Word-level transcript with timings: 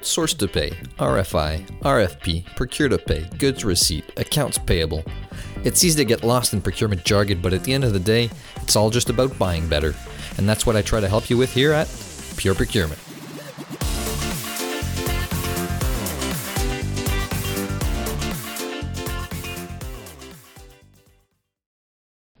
Source 0.00 0.34
to 0.34 0.48
pay, 0.48 0.70
RFI, 0.98 1.80
RFP, 1.80 2.44
procure 2.56 2.88
to 2.88 2.98
pay, 2.98 3.26
goods 3.38 3.64
receipt, 3.64 4.04
accounts 4.16 4.58
payable. 4.58 5.04
It's 5.64 5.84
easy 5.84 5.96
to 5.98 6.04
get 6.04 6.24
lost 6.24 6.52
in 6.52 6.60
procurement 6.60 7.04
jargon, 7.04 7.40
but 7.40 7.52
at 7.52 7.64
the 7.64 7.72
end 7.72 7.84
of 7.84 7.92
the 7.92 8.00
day, 8.00 8.28
it's 8.56 8.76
all 8.76 8.90
just 8.90 9.10
about 9.10 9.38
buying 9.38 9.68
better. 9.68 9.94
And 10.36 10.48
that's 10.48 10.66
what 10.66 10.76
I 10.76 10.82
try 10.82 11.00
to 11.00 11.08
help 11.08 11.30
you 11.30 11.38
with 11.38 11.54
here 11.54 11.72
at 11.72 11.88
Pure 12.36 12.56
Procurement. 12.56 13.01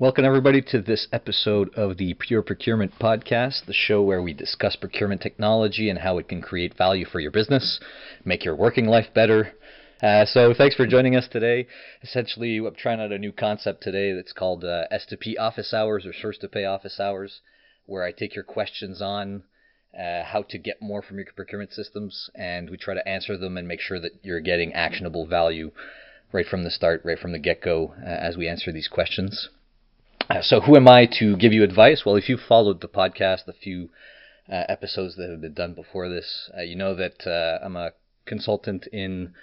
Welcome, 0.02 0.24
everybody, 0.24 0.60
to 0.62 0.82
this 0.82 1.06
episode 1.12 1.72
of 1.76 1.96
the 1.96 2.14
Pure 2.14 2.42
Procurement 2.42 2.98
Podcast, 2.98 3.66
the 3.66 3.72
show 3.72 4.02
where 4.02 4.20
we 4.20 4.32
discuss 4.32 4.74
procurement 4.74 5.20
technology 5.20 5.88
and 5.88 6.00
how 6.00 6.18
it 6.18 6.28
can 6.28 6.42
create 6.42 6.76
value 6.76 7.04
for 7.04 7.20
your 7.20 7.30
business, 7.30 7.78
make 8.24 8.44
your 8.44 8.56
working 8.56 8.86
life 8.86 9.14
better. 9.14 9.52
Uh, 10.02 10.24
so, 10.24 10.52
thanks 10.58 10.74
for 10.74 10.88
joining 10.88 11.14
us 11.14 11.28
today. 11.30 11.68
Essentially, 12.02 12.56
I'm 12.56 12.74
trying 12.74 13.00
out 13.00 13.12
a 13.12 13.18
new 13.18 13.30
concept 13.30 13.84
today 13.84 14.12
that's 14.12 14.32
called 14.32 14.64
uh, 14.64 14.86
S2P 14.92 15.38
office 15.38 15.72
hours 15.72 16.04
or 16.04 16.12
source 16.12 16.36
to 16.38 16.48
pay 16.48 16.64
office 16.64 16.98
hours, 16.98 17.40
where 17.86 18.02
I 18.02 18.10
take 18.10 18.34
your 18.34 18.42
questions 18.42 19.00
on 19.00 19.44
uh, 19.96 20.24
how 20.24 20.42
to 20.48 20.58
get 20.58 20.82
more 20.82 21.02
from 21.02 21.18
your 21.18 21.26
procurement 21.36 21.72
systems, 21.72 22.28
and 22.34 22.70
we 22.70 22.76
try 22.76 22.94
to 22.94 23.08
answer 23.08 23.38
them 23.38 23.56
and 23.56 23.68
make 23.68 23.80
sure 23.80 24.00
that 24.00 24.18
you're 24.24 24.40
getting 24.40 24.72
actionable 24.72 25.28
value 25.28 25.70
right 26.32 26.46
from 26.46 26.64
the 26.64 26.72
start, 26.72 27.02
right 27.04 27.20
from 27.20 27.30
the 27.30 27.38
get 27.38 27.62
go, 27.62 27.94
uh, 28.04 28.08
as 28.08 28.36
we 28.36 28.48
answer 28.48 28.72
these 28.72 28.88
questions. 28.88 29.48
Uh, 30.30 30.40
so, 30.40 30.60
who 30.60 30.76
am 30.76 30.88
I 30.88 31.06
to 31.18 31.36
give 31.36 31.52
you 31.52 31.64
advice? 31.64 32.04
Well, 32.06 32.16
if 32.16 32.28
you 32.28 32.36
followed 32.36 32.80
the 32.80 32.88
podcast, 32.88 33.44
the 33.44 33.52
few 33.52 33.90
uh, 34.50 34.64
episodes 34.68 35.16
that 35.16 35.28
have 35.30 35.40
been 35.40 35.54
done 35.54 35.74
before 35.74 36.08
this, 36.08 36.48
uh, 36.56 36.62
you 36.62 36.76
know 36.76 36.94
that 36.94 37.26
uh, 37.26 37.64
I'm 37.64 37.76
a 37.76 37.90
consultant 38.24 38.86
in 38.92 39.34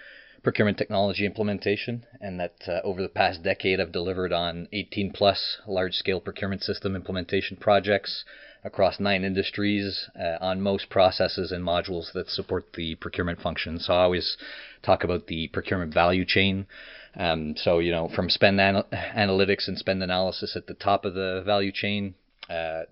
procurement 0.42 0.78
technology 0.78 1.26
implementation, 1.26 2.06
and 2.22 2.40
that 2.40 2.56
uh, 2.66 2.80
over 2.86 3.02
the 3.02 3.10
past 3.10 3.44
decade, 3.44 3.82
I've 3.82 3.92
delivered 3.92 4.32
on 4.32 4.70
18 4.72 5.12
plus 5.12 5.58
large 5.68 5.94
scale 5.96 6.22
procurement 6.22 6.64
system 6.64 6.96
implementation 6.96 7.58
projects 7.58 8.24
across 8.64 9.02
nine 9.02 9.26
industries 9.26 10.10
uh, 10.18 10.38
on 10.40 10.62
most 10.62 10.90
processes 10.90 11.52
and 11.52 11.64
modules 11.64 12.14
that 12.14 12.30
support 12.30 12.74
the 12.74 12.96
procurement 12.96 13.42
function. 13.42 13.80
So, 13.80 13.94
I 13.94 14.04
always 14.04 14.38
talk 14.82 15.04
about 15.04 15.28
the 15.28 15.48
procurement 15.50 15.94
value 15.94 16.24
chain. 16.26 16.68
Um, 17.16 17.56
so, 17.58 17.80
you 17.80 17.92
know, 17.92 18.10
from 18.16 18.30
spend 18.30 18.60
anal- 18.60 18.88
analytics 18.94 19.68
and 19.68 19.78
spend 19.78 20.04
analysis 20.04 20.56
at 20.56 20.68
the 20.68 20.74
top 20.74 21.06
of 21.06 21.14
the 21.14 21.42
value 21.46 21.72
chain 21.72 22.16
uh, 22.50 22.84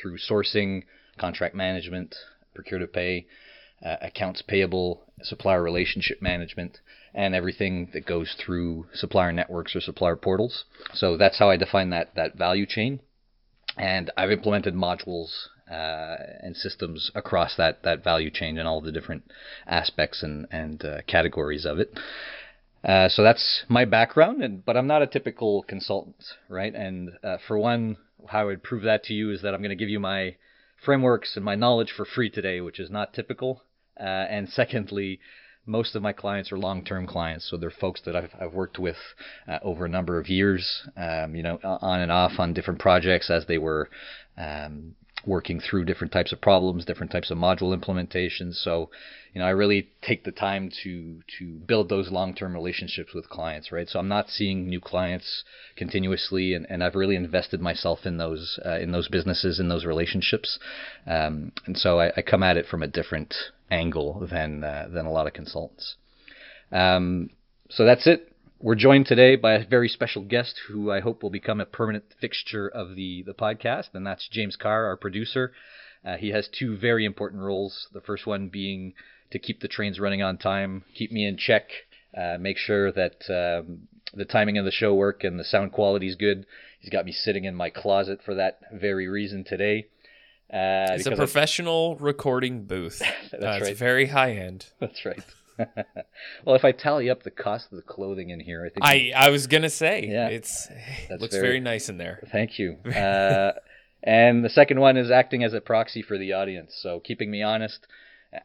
through 0.00 0.18
sourcing, 0.18 0.84
contract 1.18 1.54
management, 1.54 2.14
procure 2.54 2.78
to 2.78 2.86
pay, 2.86 3.26
uh, 3.84 3.96
accounts 4.00 4.42
payable, 4.42 5.02
supplier 5.22 5.62
relationship 5.62 6.22
management, 6.22 6.78
and 7.14 7.34
everything 7.34 7.88
that 7.92 8.06
goes 8.06 8.34
through 8.38 8.86
supplier 8.94 9.32
networks 9.32 9.74
or 9.74 9.80
supplier 9.80 10.16
portals. 10.16 10.64
So 10.94 11.16
that's 11.16 11.38
how 11.38 11.50
I 11.50 11.56
define 11.56 11.90
that 11.90 12.14
that 12.14 12.36
value 12.36 12.66
chain. 12.66 13.00
And 13.76 14.10
I've 14.16 14.30
implemented 14.30 14.74
modules 14.74 15.30
uh, 15.70 16.16
and 16.40 16.56
systems 16.56 17.10
across 17.14 17.56
that 17.56 17.82
that 17.82 18.04
value 18.04 18.30
chain 18.30 18.58
and 18.58 18.68
all 18.68 18.80
the 18.80 18.92
different 18.92 19.24
aspects 19.66 20.22
and 20.22 20.46
and 20.50 20.84
uh, 20.84 21.02
categories 21.06 21.66
of 21.66 21.78
it. 21.78 21.98
Uh, 22.86 23.08
so 23.08 23.24
that's 23.24 23.64
my 23.68 23.84
background, 23.84 24.42
and 24.42 24.64
but 24.64 24.76
I'm 24.76 24.86
not 24.86 25.02
a 25.02 25.08
typical 25.08 25.64
consultant, 25.64 26.24
right? 26.48 26.72
And 26.72 27.10
uh, 27.24 27.38
for 27.48 27.58
one, 27.58 27.96
how 28.28 28.42
I 28.42 28.44
would 28.44 28.62
prove 28.62 28.84
that 28.84 29.02
to 29.04 29.12
you 29.12 29.32
is 29.32 29.42
that 29.42 29.54
I'm 29.54 29.60
going 29.60 29.70
to 29.70 29.76
give 29.76 29.88
you 29.88 29.98
my 29.98 30.36
frameworks 30.84 31.34
and 31.34 31.44
my 31.44 31.56
knowledge 31.56 31.92
for 31.96 32.04
free 32.04 32.30
today, 32.30 32.60
which 32.60 32.78
is 32.78 32.88
not 32.88 33.12
typical. 33.12 33.62
Uh, 33.98 34.04
and 34.04 34.48
secondly, 34.48 35.18
most 35.66 35.96
of 35.96 36.02
my 36.02 36.12
clients 36.12 36.52
are 36.52 36.58
long-term 36.58 37.08
clients, 37.08 37.50
so 37.50 37.56
they're 37.56 37.70
folks 37.70 38.02
that 38.04 38.14
I've, 38.14 38.30
I've 38.40 38.52
worked 38.52 38.78
with 38.78 38.96
uh, 39.48 39.58
over 39.62 39.84
a 39.86 39.88
number 39.88 40.20
of 40.20 40.28
years, 40.28 40.86
um, 40.96 41.34
you 41.34 41.42
know, 41.42 41.58
on 41.64 42.00
and 42.00 42.12
off 42.12 42.38
on 42.38 42.52
different 42.52 42.78
projects 42.78 43.30
as 43.30 43.46
they 43.46 43.58
were 43.58 43.90
um, 44.38 44.94
working 45.24 45.60
through 45.60 45.84
different 45.84 46.12
types 46.12 46.32
of 46.32 46.40
problems, 46.40 46.84
different 46.84 47.10
types 47.10 47.30
of 47.30 47.38
module 47.38 47.76
implementations. 47.76 48.54
So, 48.62 48.90
you 49.32 49.40
know, 49.40 49.46
I 49.46 49.50
really 49.50 49.88
take 50.02 50.24
the 50.24 50.32
time 50.32 50.70
to 50.82 51.20
to 51.38 51.58
build 51.66 51.88
those 51.88 52.10
long-term 52.10 52.54
relationships 52.54 53.12
with 53.14 53.28
clients, 53.28 53.72
right? 53.72 53.88
So 53.88 53.98
I'm 53.98 54.08
not 54.08 54.28
seeing 54.28 54.68
new 54.68 54.80
clients 54.80 55.44
continuously, 55.76 56.54
and, 56.54 56.66
and 56.68 56.82
I've 56.82 56.94
really 56.94 57.16
invested 57.16 57.60
myself 57.60 58.00
in 58.04 58.18
those 58.18 58.58
uh, 58.64 58.78
in 58.78 58.92
those 58.92 59.08
businesses, 59.08 59.58
in 59.58 59.68
those 59.68 59.84
relationships, 59.84 60.58
um, 61.06 61.52
and 61.66 61.76
so 61.76 62.00
I, 62.00 62.12
I, 62.16 62.22
come 62.22 62.42
at 62.42 62.56
it 62.56 62.66
from 62.66 62.82
a 62.82 62.88
different 62.88 63.34
angle 63.70 64.26
than 64.30 64.62
uh, 64.64 64.88
than 64.92 65.06
a 65.06 65.12
lot 65.12 65.26
of 65.26 65.32
consultants. 65.32 65.96
Um, 66.72 67.30
so 67.68 67.84
that's 67.84 68.06
it. 68.06 68.32
We're 68.58 68.74
joined 68.74 69.06
today 69.06 69.36
by 69.36 69.52
a 69.52 69.66
very 69.66 69.88
special 69.88 70.22
guest 70.22 70.58
who 70.66 70.90
I 70.90 71.00
hope 71.00 71.22
will 71.22 71.30
become 71.30 71.60
a 71.60 71.66
permanent 71.66 72.04
fixture 72.18 72.66
of 72.66 72.96
the, 72.96 73.22
the 73.22 73.34
podcast, 73.34 73.90
and 73.92 74.06
that's 74.06 74.28
James 74.28 74.56
Carr, 74.56 74.86
our 74.86 74.96
producer. 74.96 75.52
Uh, 76.02 76.16
he 76.16 76.30
has 76.30 76.48
two 76.48 76.76
very 76.78 77.04
important 77.04 77.42
roles. 77.42 77.88
The 77.92 78.00
first 78.00 78.26
one 78.26 78.48
being 78.48 78.94
to 79.30 79.38
keep 79.38 79.60
the 79.60 79.68
trains 79.68 80.00
running 80.00 80.22
on 80.22 80.38
time, 80.38 80.84
keep 80.94 81.12
me 81.12 81.26
in 81.26 81.36
check, 81.36 81.68
uh, 82.16 82.38
make 82.40 82.56
sure 82.56 82.90
that 82.92 83.16
um, 83.28 83.88
the 84.14 84.24
timing 84.24 84.56
of 84.56 84.64
the 84.64 84.70
show 84.70 84.94
work 84.94 85.22
and 85.22 85.38
the 85.38 85.44
sound 85.44 85.72
quality 85.72 86.08
is 86.08 86.16
good. 86.16 86.46
He's 86.80 86.90
got 86.90 87.04
me 87.04 87.12
sitting 87.12 87.44
in 87.44 87.54
my 87.54 87.68
closet 87.68 88.20
for 88.24 88.36
that 88.36 88.60
very 88.72 89.06
reason 89.06 89.44
today. 89.44 89.88
Uh, 90.50 90.96
it's 90.96 91.06
a 91.06 91.14
professional 91.14 91.98
I... 92.00 92.04
recording 92.04 92.64
booth. 92.64 93.02
That's 93.30 93.44
uh, 93.44 93.46
right. 93.46 93.62
It's 93.62 93.78
very 93.78 94.06
high 94.06 94.32
end. 94.32 94.64
That's 94.80 95.04
right. 95.04 95.22
well, 96.44 96.56
if 96.56 96.64
I 96.64 96.72
tally 96.72 97.08
up 97.10 97.22
the 97.22 97.30
cost 97.30 97.72
of 97.72 97.76
the 97.76 97.82
clothing 97.82 98.30
in 98.30 98.40
here, 98.40 98.64
I 98.64 98.68
think 98.68 98.84
I 98.84 99.12
I 99.14 99.30
was 99.30 99.46
gonna 99.46 99.70
say 99.70 100.06
yeah, 100.08 100.28
it's 100.28 100.68
it 101.08 101.20
looks 101.20 101.34
very, 101.34 101.48
very, 101.48 101.60
nice 101.60 101.88
in 101.88 101.98
there. 101.98 102.22
Thank 102.30 102.58
you. 102.58 102.76
Uh, 102.96 103.52
and 104.02 104.44
the 104.44 104.48
second 104.48 104.78
one 104.78 104.96
is 104.96 105.10
acting 105.10 105.42
as 105.42 105.52
a 105.52 105.60
proxy 105.60 106.00
for 106.00 106.16
the 106.16 106.32
audience, 106.32 106.78
so 106.80 107.00
keeping 107.00 107.30
me 107.30 107.42
honest, 107.42 107.86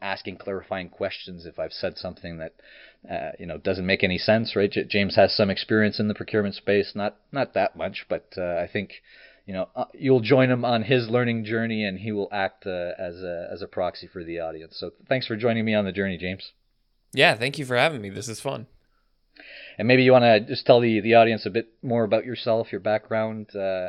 asking 0.00 0.36
clarifying 0.36 0.88
questions 0.88 1.46
if 1.46 1.58
I've 1.58 1.72
said 1.72 1.98
something 1.98 2.38
that 2.38 2.54
uh, 3.08 3.30
you 3.38 3.46
know 3.46 3.58
doesn't 3.58 3.86
make 3.86 4.02
any 4.02 4.18
sense. 4.18 4.56
Right? 4.56 4.70
J- 4.70 4.84
James 4.84 5.16
has 5.16 5.34
some 5.34 5.50
experience 5.50 6.00
in 6.00 6.08
the 6.08 6.14
procurement 6.14 6.54
space, 6.54 6.92
not 6.94 7.16
not 7.30 7.54
that 7.54 7.76
much, 7.76 8.06
but 8.08 8.32
uh, 8.36 8.56
I 8.56 8.68
think 8.72 9.02
you 9.46 9.54
know 9.54 9.68
uh, 9.76 9.86
you'll 9.94 10.20
join 10.20 10.50
him 10.50 10.64
on 10.64 10.82
his 10.82 11.08
learning 11.08 11.44
journey, 11.44 11.84
and 11.84 11.98
he 11.98 12.12
will 12.12 12.28
act 12.32 12.66
uh, 12.66 12.92
as 12.98 13.22
a 13.22 13.48
as 13.52 13.62
a 13.62 13.66
proxy 13.66 14.06
for 14.06 14.24
the 14.24 14.40
audience. 14.40 14.76
So 14.78 14.92
thanks 15.08 15.26
for 15.26 15.36
joining 15.36 15.64
me 15.64 15.74
on 15.74 15.84
the 15.84 15.92
journey, 15.92 16.16
James. 16.16 16.52
Yeah, 17.14 17.34
thank 17.34 17.58
you 17.58 17.64
for 17.64 17.76
having 17.76 18.00
me. 18.00 18.10
This 18.10 18.28
is 18.28 18.40
fun. 18.40 18.66
And 19.78 19.88
maybe 19.88 20.02
you 20.02 20.12
want 20.12 20.24
to 20.24 20.40
just 20.40 20.66
tell 20.66 20.80
the, 20.80 21.00
the 21.00 21.14
audience 21.14 21.46
a 21.46 21.50
bit 21.50 21.68
more 21.82 22.04
about 22.04 22.24
yourself, 22.24 22.72
your 22.72 22.80
background, 22.80 23.54
uh, 23.54 23.88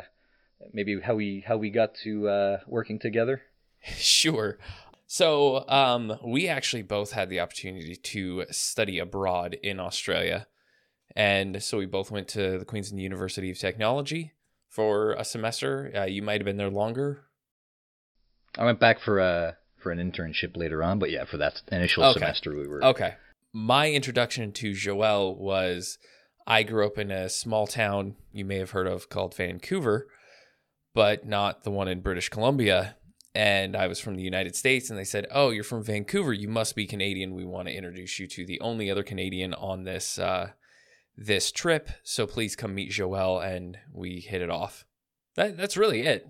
maybe 0.72 1.00
how 1.00 1.14
we 1.14 1.44
how 1.46 1.56
we 1.56 1.70
got 1.70 1.94
to 2.04 2.28
uh, 2.28 2.58
working 2.66 2.98
together. 2.98 3.42
Sure. 3.96 4.58
So 5.06 5.68
um, 5.68 6.18
we 6.24 6.48
actually 6.48 6.80
both 6.80 7.12
had 7.12 7.28
the 7.28 7.40
opportunity 7.40 7.94
to 7.94 8.46
study 8.50 8.98
abroad 8.98 9.58
in 9.62 9.78
Australia, 9.78 10.46
and 11.14 11.62
so 11.62 11.76
we 11.76 11.84
both 11.84 12.10
went 12.10 12.26
to 12.28 12.58
the 12.58 12.64
Queensland 12.64 13.02
University 13.02 13.50
of 13.50 13.58
Technology 13.58 14.32
for 14.70 15.12
a 15.12 15.24
semester. 15.24 15.92
Uh, 15.94 16.04
you 16.04 16.22
might 16.22 16.40
have 16.40 16.46
been 16.46 16.56
there 16.56 16.70
longer. 16.70 17.24
I 18.56 18.64
went 18.64 18.80
back 18.80 18.98
for 18.98 19.18
a 19.18 19.58
for 19.84 19.92
an 19.92 19.98
internship 19.98 20.56
later 20.56 20.82
on. 20.82 20.98
But 20.98 21.10
yeah, 21.12 21.26
for 21.26 21.36
that 21.36 21.62
initial 21.70 22.02
okay. 22.04 22.18
semester, 22.18 22.56
we 22.56 22.66
were 22.66 22.82
okay. 22.82 23.14
My 23.52 23.92
introduction 23.92 24.50
to 24.52 24.72
Joel 24.72 25.36
was 25.36 25.98
I 26.46 26.64
grew 26.64 26.84
up 26.86 26.98
in 26.98 27.12
a 27.12 27.28
small 27.28 27.68
town 27.68 28.16
you 28.32 28.44
may 28.44 28.56
have 28.56 28.70
heard 28.70 28.88
of 28.88 29.08
called 29.08 29.36
Vancouver, 29.36 30.08
but 30.94 31.26
not 31.26 31.62
the 31.62 31.70
one 31.70 31.86
in 31.86 32.00
British 32.00 32.30
Columbia. 32.30 32.96
And 33.36 33.76
I 33.76 33.88
was 33.88 34.00
from 34.00 34.14
the 34.14 34.22
United 34.22 34.56
States, 34.56 34.90
and 34.90 34.98
they 34.98 35.04
said, 35.04 35.26
"Oh, 35.30 35.50
you're 35.50 35.64
from 35.64 35.84
Vancouver. 35.84 36.32
You 36.32 36.48
must 36.48 36.74
be 36.74 36.86
Canadian. 36.86 37.34
We 37.34 37.44
want 37.44 37.68
to 37.68 37.74
introduce 37.74 38.18
you 38.18 38.26
to 38.28 38.46
the 38.46 38.60
only 38.60 38.90
other 38.90 39.02
Canadian 39.02 39.54
on 39.54 39.84
this 39.84 40.18
uh, 40.18 40.50
this 41.16 41.52
trip. 41.52 41.90
So 42.04 42.26
please 42.26 42.56
come 42.56 42.74
meet 42.74 42.90
Joel." 42.90 43.40
And 43.40 43.76
we 43.92 44.20
hit 44.20 44.40
it 44.40 44.50
off. 44.50 44.86
That, 45.36 45.56
that's 45.56 45.76
really 45.76 46.02
it. 46.02 46.28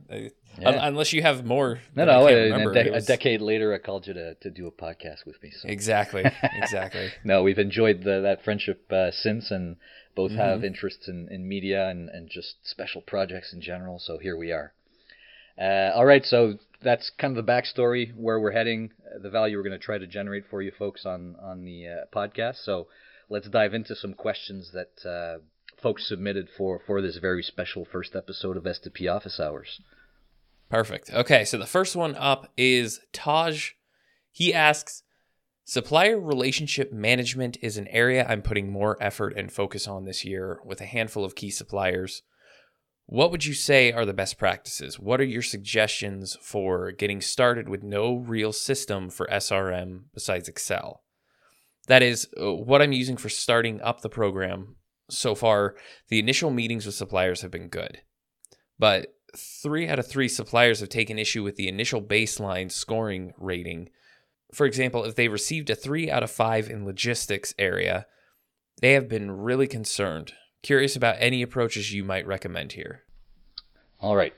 Yeah. 0.58 0.86
unless 0.86 1.12
you 1.12 1.22
have 1.22 1.44
more. 1.44 1.80
No, 1.94 2.04
no. 2.04 2.26
A, 2.26 2.72
de- 2.72 2.90
was... 2.90 3.04
a, 3.04 3.06
decade 3.06 3.40
later, 3.40 3.74
I 3.74 3.78
called 3.78 4.06
you 4.06 4.14
to, 4.14 4.34
to 4.34 4.50
do 4.50 4.66
a 4.66 4.70
podcast 4.70 5.26
with 5.26 5.42
me. 5.42 5.50
So. 5.50 5.68
Exactly. 5.68 6.24
Exactly. 6.42 7.10
no, 7.24 7.42
we've 7.42 7.58
enjoyed 7.58 8.04
the, 8.04 8.20
that 8.22 8.42
friendship 8.44 8.90
uh, 8.90 9.10
since, 9.10 9.50
and 9.50 9.76
both 10.14 10.30
mm-hmm. 10.30 10.40
have 10.40 10.64
interests 10.64 11.08
in, 11.08 11.28
in 11.30 11.46
media 11.46 11.88
and, 11.88 12.08
and 12.08 12.30
just 12.30 12.66
special 12.66 13.02
projects 13.02 13.52
in 13.52 13.60
general. 13.60 13.98
So 13.98 14.18
here 14.18 14.36
we 14.36 14.52
are. 14.52 14.72
Uh, 15.58 15.92
all 15.94 16.06
right. 16.06 16.24
So 16.24 16.54
that's 16.82 17.10
kind 17.10 17.36
of 17.36 17.44
the 17.44 17.52
backstory, 17.52 18.14
where 18.16 18.40
we're 18.40 18.52
heading, 18.52 18.92
uh, 19.04 19.18
the 19.22 19.30
value 19.30 19.56
we're 19.56 19.62
going 19.62 19.78
to 19.78 19.84
try 19.84 19.98
to 19.98 20.06
generate 20.06 20.44
for 20.48 20.62
you 20.62 20.72
folks 20.78 21.04
on 21.04 21.36
on 21.42 21.64
the 21.64 21.86
uh, 21.88 22.16
podcast. 22.16 22.64
So 22.64 22.86
let's 23.28 23.48
dive 23.48 23.74
into 23.74 23.94
some 23.94 24.14
questions 24.14 24.72
that 24.72 25.08
uh, 25.08 25.42
folks 25.84 26.08
submitted 26.08 26.48
for 26.48 26.80
for 26.86 27.02
this 27.02 27.18
very 27.18 27.42
special 27.42 27.84
first 27.84 28.16
episode 28.16 28.56
of 28.56 28.64
S2P 28.64 29.14
Office 29.14 29.38
Hours. 29.38 29.82
Perfect. 30.70 31.10
Okay, 31.12 31.44
so 31.44 31.58
the 31.58 31.66
first 31.66 31.94
one 31.94 32.14
up 32.14 32.50
is 32.56 33.00
Taj 33.12 33.72
He 34.32 34.54
asks 34.54 35.02
Supplier 35.66 36.18
relationship 36.18 36.90
management 36.90 37.58
is 37.60 37.76
an 37.76 37.86
area 37.88 38.26
I'm 38.26 38.40
putting 38.40 38.72
more 38.72 38.96
effort 38.98 39.34
and 39.36 39.52
focus 39.52 39.86
on 39.86 40.06
this 40.06 40.24
year 40.24 40.60
with 40.64 40.80
a 40.80 40.86
handful 40.86 41.22
of 41.22 41.34
key 41.34 41.50
suppliers. 41.50 42.22
What 43.04 43.30
would 43.30 43.44
you 43.44 43.52
say 43.54 43.92
are 43.92 44.06
the 44.06 44.14
best 44.14 44.38
practices? 44.38 44.98
What 44.98 45.20
are 45.20 45.24
your 45.24 45.42
suggestions 45.42 46.38
for 46.40 46.92
getting 46.92 47.20
started 47.20 47.68
with 47.68 47.82
no 47.82 48.16
real 48.16 48.52
system 48.52 49.10
for 49.10 49.26
SRM 49.26 50.04
besides 50.14 50.48
Excel? 50.48 51.02
That 51.88 52.02
is 52.02 52.26
uh, 52.40 52.54
what 52.54 52.80
I'm 52.80 52.92
using 52.92 53.18
for 53.18 53.28
starting 53.28 53.82
up 53.82 54.00
the 54.00 54.08
program. 54.08 54.76
So 55.10 55.34
far, 55.34 55.74
the 56.08 56.18
initial 56.18 56.50
meetings 56.50 56.86
with 56.86 56.94
suppliers 56.94 57.42
have 57.42 57.50
been 57.50 57.68
good. 57.68 58.00
But 58.78 59.14
three 59.36 59.88
out 59.88 59.98
of 59.98 60.06
three 60.06 60.28
suppliers 60.28 60.80
have 60.80 60.88
taken 60.88 61.18
issue 61.18 61.42
with 61.42 61.56
the 61.56 61.68
initial 61.68 62.00
baseline 62.00 62.70
scoring 62.70 63.34
rating 63.38 63.90
for 64.54 64.66
example, 64.66 65.04
if 65.04 65.16
they 65.16 65.28
received 65.28 65.68
a 65.68 65.74
three 65.74 66.10
out 66.10 66.22
of 66.22 66.30
five 66.30 66.70
in 66.70 66.86
logistics 66.86 67.54
area, 67.58 68.06
they 68.80 68.92
have 68.92 69.08
been 69.08 69.30
really 69.30 69.66
concerned. 69.66 70.32
Curious 70.62 70.96
about 70.96 71.16
any 71.18 71.42
approaches 71.42 71.92
you 71.92 72.04
might 72.04 72.26
recommend 72.26 72.72
here. 72.72 73.02
All 74.00 74.16
right. 74.16 74.32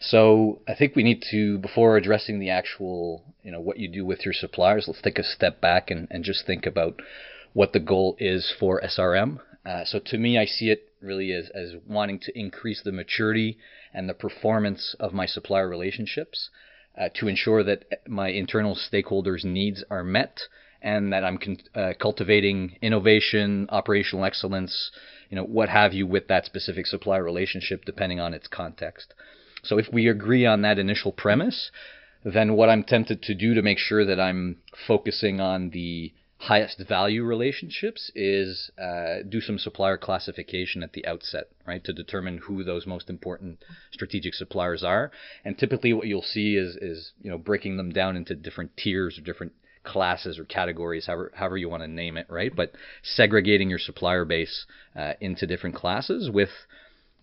So 0.00 0.60
I 0.68 0.74
think 0.74 0.94
we 0.94 1.02
need 1.02 1.24
to, 1.30 1.58
before 1.58 1.96
addressing 1.96 2.38
the 2.38 2.50
actual, 2.50 3.24
you 3.42 3.50
know, 3.50 3.60
what 3.60 3.78
you 3.78 3.88
do 3.88 4.04
with 4.04 4.24
your 4.24 4.34
suppliers, 4.34 4.84
let's 4.86 5.00
take 5.00 5.18
a 5.18 5.24
step 5.24 5.60
back 5.60 5.90
and, 5.90 6.06
and 6.10 6.22
just 6.22 6.46
think 6.46 6.66
about 6.66 7.00
what 7.54 7.72
the 7.72 7.80
goal 7.80 8.16
is 8.18 8.52
for 8.58 8.80
SRM. 8.80 9.40
Uh, 9.64 9.84
so 9.84 9.98
to 9.98 10.18
me, 10.18 10.38
I 10.38 10.44
see 10.44 10.70
it 10.70 10.88
really 11.00 11.32
as, 11.32 11.48
as 11.50 11.74
wanting 11.86 12.18
to 12.20 12.38
increase 12.38 12.82
the 12.82 12.92
maturity 12.92 13.58
and 13.94 14.08
the 14.08 14.14
performance 14.14 14.96
of 14.98 15.12
my 15.12 15.26
supplier 15.26 15.68
relationships 15.68 16.50
uh, 16.98 17.08
to 17.14 17.28
ensure 17.28 17.62
that 17.62 17.84
my 18.08 18.28
internal 18.28 18.76
stakeholders' 18.76 19.44
needs 19.44 19.84
are 19.90 20.04
met 20.04 20.40
and 20.82 21.12
that 21.12 21.24
I'm 21.24 21.38
con- 21.38 21.58
uh, 21.74 21.92
cultivating 22.00 22.76
innovation, 22.82 23.68
operational 23.70 24.24
excellence, 24.24 24.90
you 25.30 25.36
know, 25.36 25.44
what 25.44 25.68
have 25.68 25.94
you 25.94 26.06
with 26.06 26.26
that 26.28 26.44
specific 26.44 26.86
supplier 26.86 27.22
relationship, 27.22 27.84
depending 27.84 28.20
on 28.20 28.34
its 28.34 28.48
context. 28.48 29.14
So 29.62 29.78
if 29.78 29.86
we 29.92 30.08
agree 30.08 30.44
on 30.44 30.62
that 30.62 30.78
initial 30.78 31.12
premise, 31.12 31.70
then 32.24 32.54
what 32.54 32.68
I'm 32.68 32.82
tempted 32.82 33.22
to 33.22 33.34
do 33.34 33.54
to 33.54 33.62
make 33.62 33.78
sure 33.78 34.04
that 34.04 34.20
I'm 34.20 34.58
focusing 34.86 35.40
on 35.40 35.70
the 35.70 36.12
highest 36.42 36.82
value 36.88 37.22
relationships 37.22 38.10
is 38.16 38.70
uh, 38.76 39.18
do 39.28 39.40
some 39.40 39.58
supplier 39.58 39.96
classification 39.96 40.82
at 40.82 40.92
the 40.92 41.06
outset, 41.06 41.44
right, 41.66 41.84
to 41.84 41.92
determine 41.92 42.38
who 42.38 42.64
those 42.64 42.84
most 42.84 43.08
important 43.08 43.58
strategic 43.92 44.34
suppliers 44.34 44.82
are. 44.82 45.12
And 45.44 45.56
typically, 45.56 45.92
what 45.92 46.08
you'll 46.08 46.22
see 46.22 46.56
is 46.56 46.76
is 46.76 47.12
you 47.22 47.30
know 47.30 47.38
breaking 47.38 47.76
them 47.76 47.92
down 47.92 48.16
into 48.16 48.34
different 48.34 48.76
tiers 48.76 49.18
or 49.18 49.22
different 49.22 49.52
classes 49.84 50.38
or 50.38 50.44
categories, 50.44 51.06
however, 51.06 51.32
however 51.34 51.56
you 51.56 51.68
want 51.68 51.84
to 51.84 51.88
name 51.88 52.16
it, 52.16 52.26
right? 52.28 52.54
But 52.54 52.72
segregating 53.02 53.70
your 53.70 53.78
supplier 53.78 54.24
base 54.24 54.66
uh, 54.96 55.12
into 55.20 55.46
different 55.46 55.76
classes 55.76 56.28
with 56.28 56.50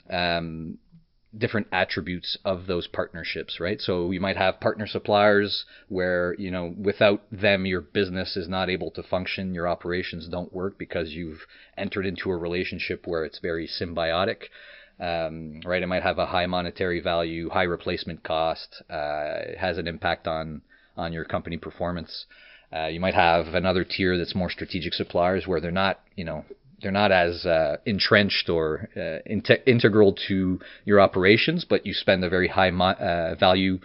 um, 0.09 0.77
different 1.37 1.67
attributes 1.71 2.37
of 2.43 2.65
those 2.65 2.87
partnerships, 2.87 3.59
right? 3.59 3.79
So 3.79 4.11
you 4.11 4.19
might 4.19 4.37
have 4.37 4.59
partner 4.59 4.87
suppliers 4.87 5.65
where, 5.87 6.35
you 6.39 6.49
know, 6.49 6.73
without 6.77 7.21
them, 7.31 7.65
your 7.65 7.81
business 7.81 8.35
is 8.35 8.47
not 8.47 8.69
able 8.69 8.91
to 8.91 9.03
function, 9.03 9.53
your 9.53 9.67
operations 9.67 10.27
don't 10.27 10.53
work 10.53 10.79
because 10.79 11.11
you've 11.11 11.45
entered 11.77 12.05
into 12.05 12.31
a 12.31 12.37
relationship 12.37 13.05
where 13.05 13.25
it's 13.25 13.39
very 13.39 13.67
symbiotic. 13.67 14.43
Um, 14.99 15.61
right, 15.63 15.81
it 15.81 15.87
might 15.87 16.03
have 16.03 16.17
a 16.17 16.25
high 16.25 16.47
monetary 16.47 16.99
value, 16.99 17.49
high 17.49 17.63
replacement 17.63 18.23
cost, 18.23 18.81
uh, 18.89 19.55
has 19.57 19.77
an 19.77 19.87
impact 19.87 20.27
on 20.27 20.61
on 20.97 21.13
your 21.13 21.23
company 21.23 21.57
performance. 21.57 22.25
Uh, 22.75 22.87
you 22.87 22.99
might 22.99 23.13
have 23.13 23.47
another 23.53 23.85
tier 23.85 24.17
that's 24.17 24.35
more 24.35 24.49
strategic 24.49 24.93
suppliers 24.93 25.47
where 25.47 25.61
they're 25.61 25.71
not, 25.71 26.01
you 26.15 26.25
know, 26.25 26.43
they're 26.81 26.91
not 26.91 27.11
as 27.11 27.45
uh, 27.45 27.77
entrenched 27.85 28.49
or 28.49 28.89
uh, 28.95 29.19
in- 29.25 29.43
integral 29.65 30.13
to 30.27 30.59
your 30.85 30.99
operations, 30.99 31.65
but 31.65 31.85
you 31.85 31.93
spend 31.93 32.23
a 32.23 32.29
very 32.29 32.47
high 32.47 32.71
mo- 32.71 32.91
uh, 32.91 33.35
value, 33.35 33.79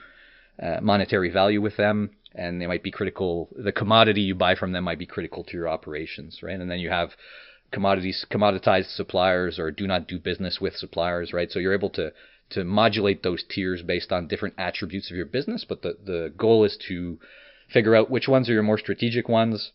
uh, 0.62 0.78
monetary 0.80 1.30
value 1.30 1.60
with 1.60 1.76
them, 1.76 2.10
and 2.34 2.60
they 2.60 2.66
might 2.66 2.82
be 2.82 2.90
critical. 2.90 3.48
The 3.56 3.72
commodity 3.72 4.22
you 4.22 4.34
buy 4.34 4.54
from 4.54 4.72
them 4.72 4.84
might 4.84 4.98
be 4.98 5.06
critical 5.06 5.44
to 5.44 5.52
your 5.52 5.68
operations, 5.68 6.40
right? 6.42 6.58
And 6.58 6.70
then 6.70 6.80
you 6.80 6.90
have 6.90 7.10
commodities, 7.72 8.24
commoditized 8.30 8.94
suppliers, 8.94 9.58
or 9.58 9.70
do 9.70 9.86
not 9.86 10.06
do 10.06 10.18
business 10.18 10.60
with 10.60 10.74
suppliers, 10.74 11.32
right? 11.32 11.50
So 11.50 11.58
you're 11.58 11.74
able 11.74 11.90
to 11.90 12.12
to 12.50 12.62
modulate 12.62 13.22
those 13.22 13.42
tiers 13.42 13.80
based 13.82 14.12
on 14.12 14.28
different 14.28 14.54
attributes 14.58 15.10
of 15.10 15.16
your 15.16 15.26
business, 15.26 15.64
but 15.68 15.82
the 15.82 15.96
the 16.04 16.32
goal 16.36 16.64
is 16.64 16.76
to 16.88 17.18
figure 17.72 17.96
out 17.96 18.10
which 18.10 18.28
ones 18.28 18.48
are 18.48 18.52
your 18.52 18.62
more 18.62 18.78
strategic 18.78 19.28
ones 19.28 19.72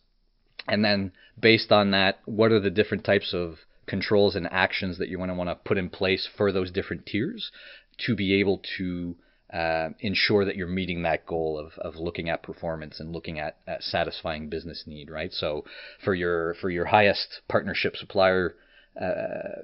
and 0.68 0.84
then 0.84 1.12
based 1.38 1.72
on 1.72 1.90
that, 1.92 2.20
what 2.24 2.52
are 2.52 2.60
the 2.60 2.70
different 2.70 3.04
types 3.04 3.32
of 3.32 3.58
controls 3.86 4.36
and 4.36 4.46
actions 4.50 4.98
that 4.98 5.08
you 5.08 5.18
want 5.18 5.30
to 5.30 5.34
want 5.34 5.50
to 5.50 5.54
put 5.56 5.78
in 5.78 5.90
place 5.90 6.28
for 6.36 6.52
those 6.52 6.70
different 6.70 7.06
tiers 7.06 7.50
to 7.98 8.14
be 8.14 8.34
able 8.38 8.62
to 8.78 9.16
uh, 9.52 9.88
ensure 9.98 10.44
that 10.44 10.54
you're 10.54 10.68
meeting 10.68 11.02
that 11.02 11.26
goal 11.26 11.58
of, 11.58 11.72
of 11.78 11.96
looking 11.96 12.30
at 12.30 12.42
performance 12.42 13.00
and 13.00 13.12
looking 13.12 13.40
at, 13.40 13.56
at 13.66 13.82
satisfying 13.82 14.48
business 14.48 14.84
need, 14.86 15.10
right? 15.10 15.32
So 15.32 15.64
for 16.04 16.14
your 16.14 16.54
for 16.54 16.70
your 16.70 16.86
highest 16.86 17.40
partnership 17.48 17.96
supplier 17.96 18.54
uh, 19.00 19.62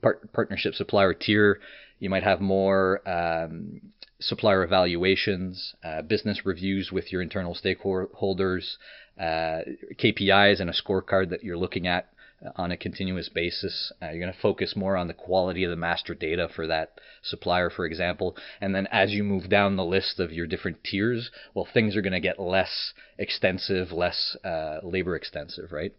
part, 0.00 0.32
partnership 0.32 0.74
supplier 0.74 1.14
tier, 1.14 1.60
you 1.98 2.10
might 2.10 2.22
have 2.22 2.40
more 2.40 3.00
um, 3.08 3.80
supplier 4.20 4.62
evaluations, 4.62 5.74
uh, 5.82 6.02
business 6.02 6.46
reviews 6.46 6.90
with 6.92 7.12
your 7.12 7.20
internal 7.20 7.56
stakeholders, 7.56 8.76
uh, 9.18 9.60
KPIs 9.98 10.60
and 10.60 10.70
a 10.70 10.72
scorecard 10.72 11.30
that 11.30 11.44
you're 11.44 11.56
looking 11.56 11.86
at 11.86 12.08
on 12.56 12.70
a 12.70 12.76
continuous 12.76 13.28
basis. 13.28 13.92
Uh, 14.02 14.06
you're 14.10 14.20
going 14.20 14.32
to 14.32 14.40
focus 14.40 14.74
more 14.76 14.96
on 14.96 15.08
the 15.08 15.14
quality 15.14 15.64
of 15.64 15.70
the 15.70 15.76
master 15.76 16.14
data 16.14 16.48
for 16.54 16.66
that 16.66 17.00
supplier, 17.22 17.70
for 17.70 17.86
example. 17.86 18.36
And 18.60 18.74
then 18.74 18.86
as 18.90 19.12
you 19.12 19.24
move 19.24 19.48
down 19.48 19.76
the 19.76 19.84
list 19.84 20.20
of 20.20 20.32
your 20.32 20.46
different 20.46 20.84
tiers, 20.84 21.30
well, 21.54 21.66
things 21.72 21.96
are 21.96 22.02
going 22.02 22.12
to 22.12 22.20
get 22.20 22.38
less 22.38 22.92
extensive, 23.18 23.92
less 23.92 24.36
uh, 24.44 24.80
labor 24.82 25.16
extensive, 25.16 25.72
right? 25.72 25.94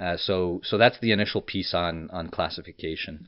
Uh, 0.00 0.16
so, 0.16 0.60
so 0.64 0.76
that's 0.76 0.98
the 1.00 1.12
initial 1.12 1.40
piece 1.40 1.72
on 1.72 2.10
on 2.10 2.28
classification, 2.28 3.26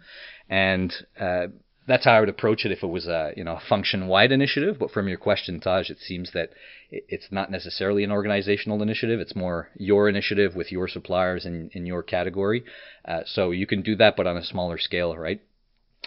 and 0.50 0.92
uh, 1.18 1.46
that's 1.88 2.04
how 2.04 2.12
I 2.12 2.20
would 2.20 2.28
approach 2.28 2.64
it 2.64 2.70
if 2.70 2.82
it 2.82 2.86
was 2.86 3.06
a 3.06 3.32
you 3.36 3.42
know 3.42 3.56
a 3.56 3.62
function 3.68 4.06
wide 4.06 4.30
initiative. 4.30 4.76
But 4.78 4.90
from 4.90 5.08
your 5.08 5.18
question, 5.18 5.58
Taj, 5.58 5.90
it 5.90 5.98
seems 5.98 6.32
that 6.32 6.50
it's 6.90 7.28
not 7.32 7.50
necessarily 7.50 8.04
an 8.04 8.12
organizational 8.12 8.82
initiative. 8.82 9.18
It's 9.18 9.34
more 9.34 9.70
your 9.76 10.08
initiative 10.08 10.54
with 10.54 10.70
your 10.70 10.86
suppliers 10.86 11.44
in, 11.44 11.70
in 11.72 11.86
your 11.86 12.02
category. 12.02 12.64
Uh, 13.04 13.20
so 13.26 13.50
you 13.50 13.66
can 13.66 13.82
do 13.82 13.96
that, 13.96 14.16
but 14.16 14.26
on 14.26 14.36
a 14.36 14.44
smaller 14.44 14.78
scale, 14.78 15.16
right? 15.16 15.40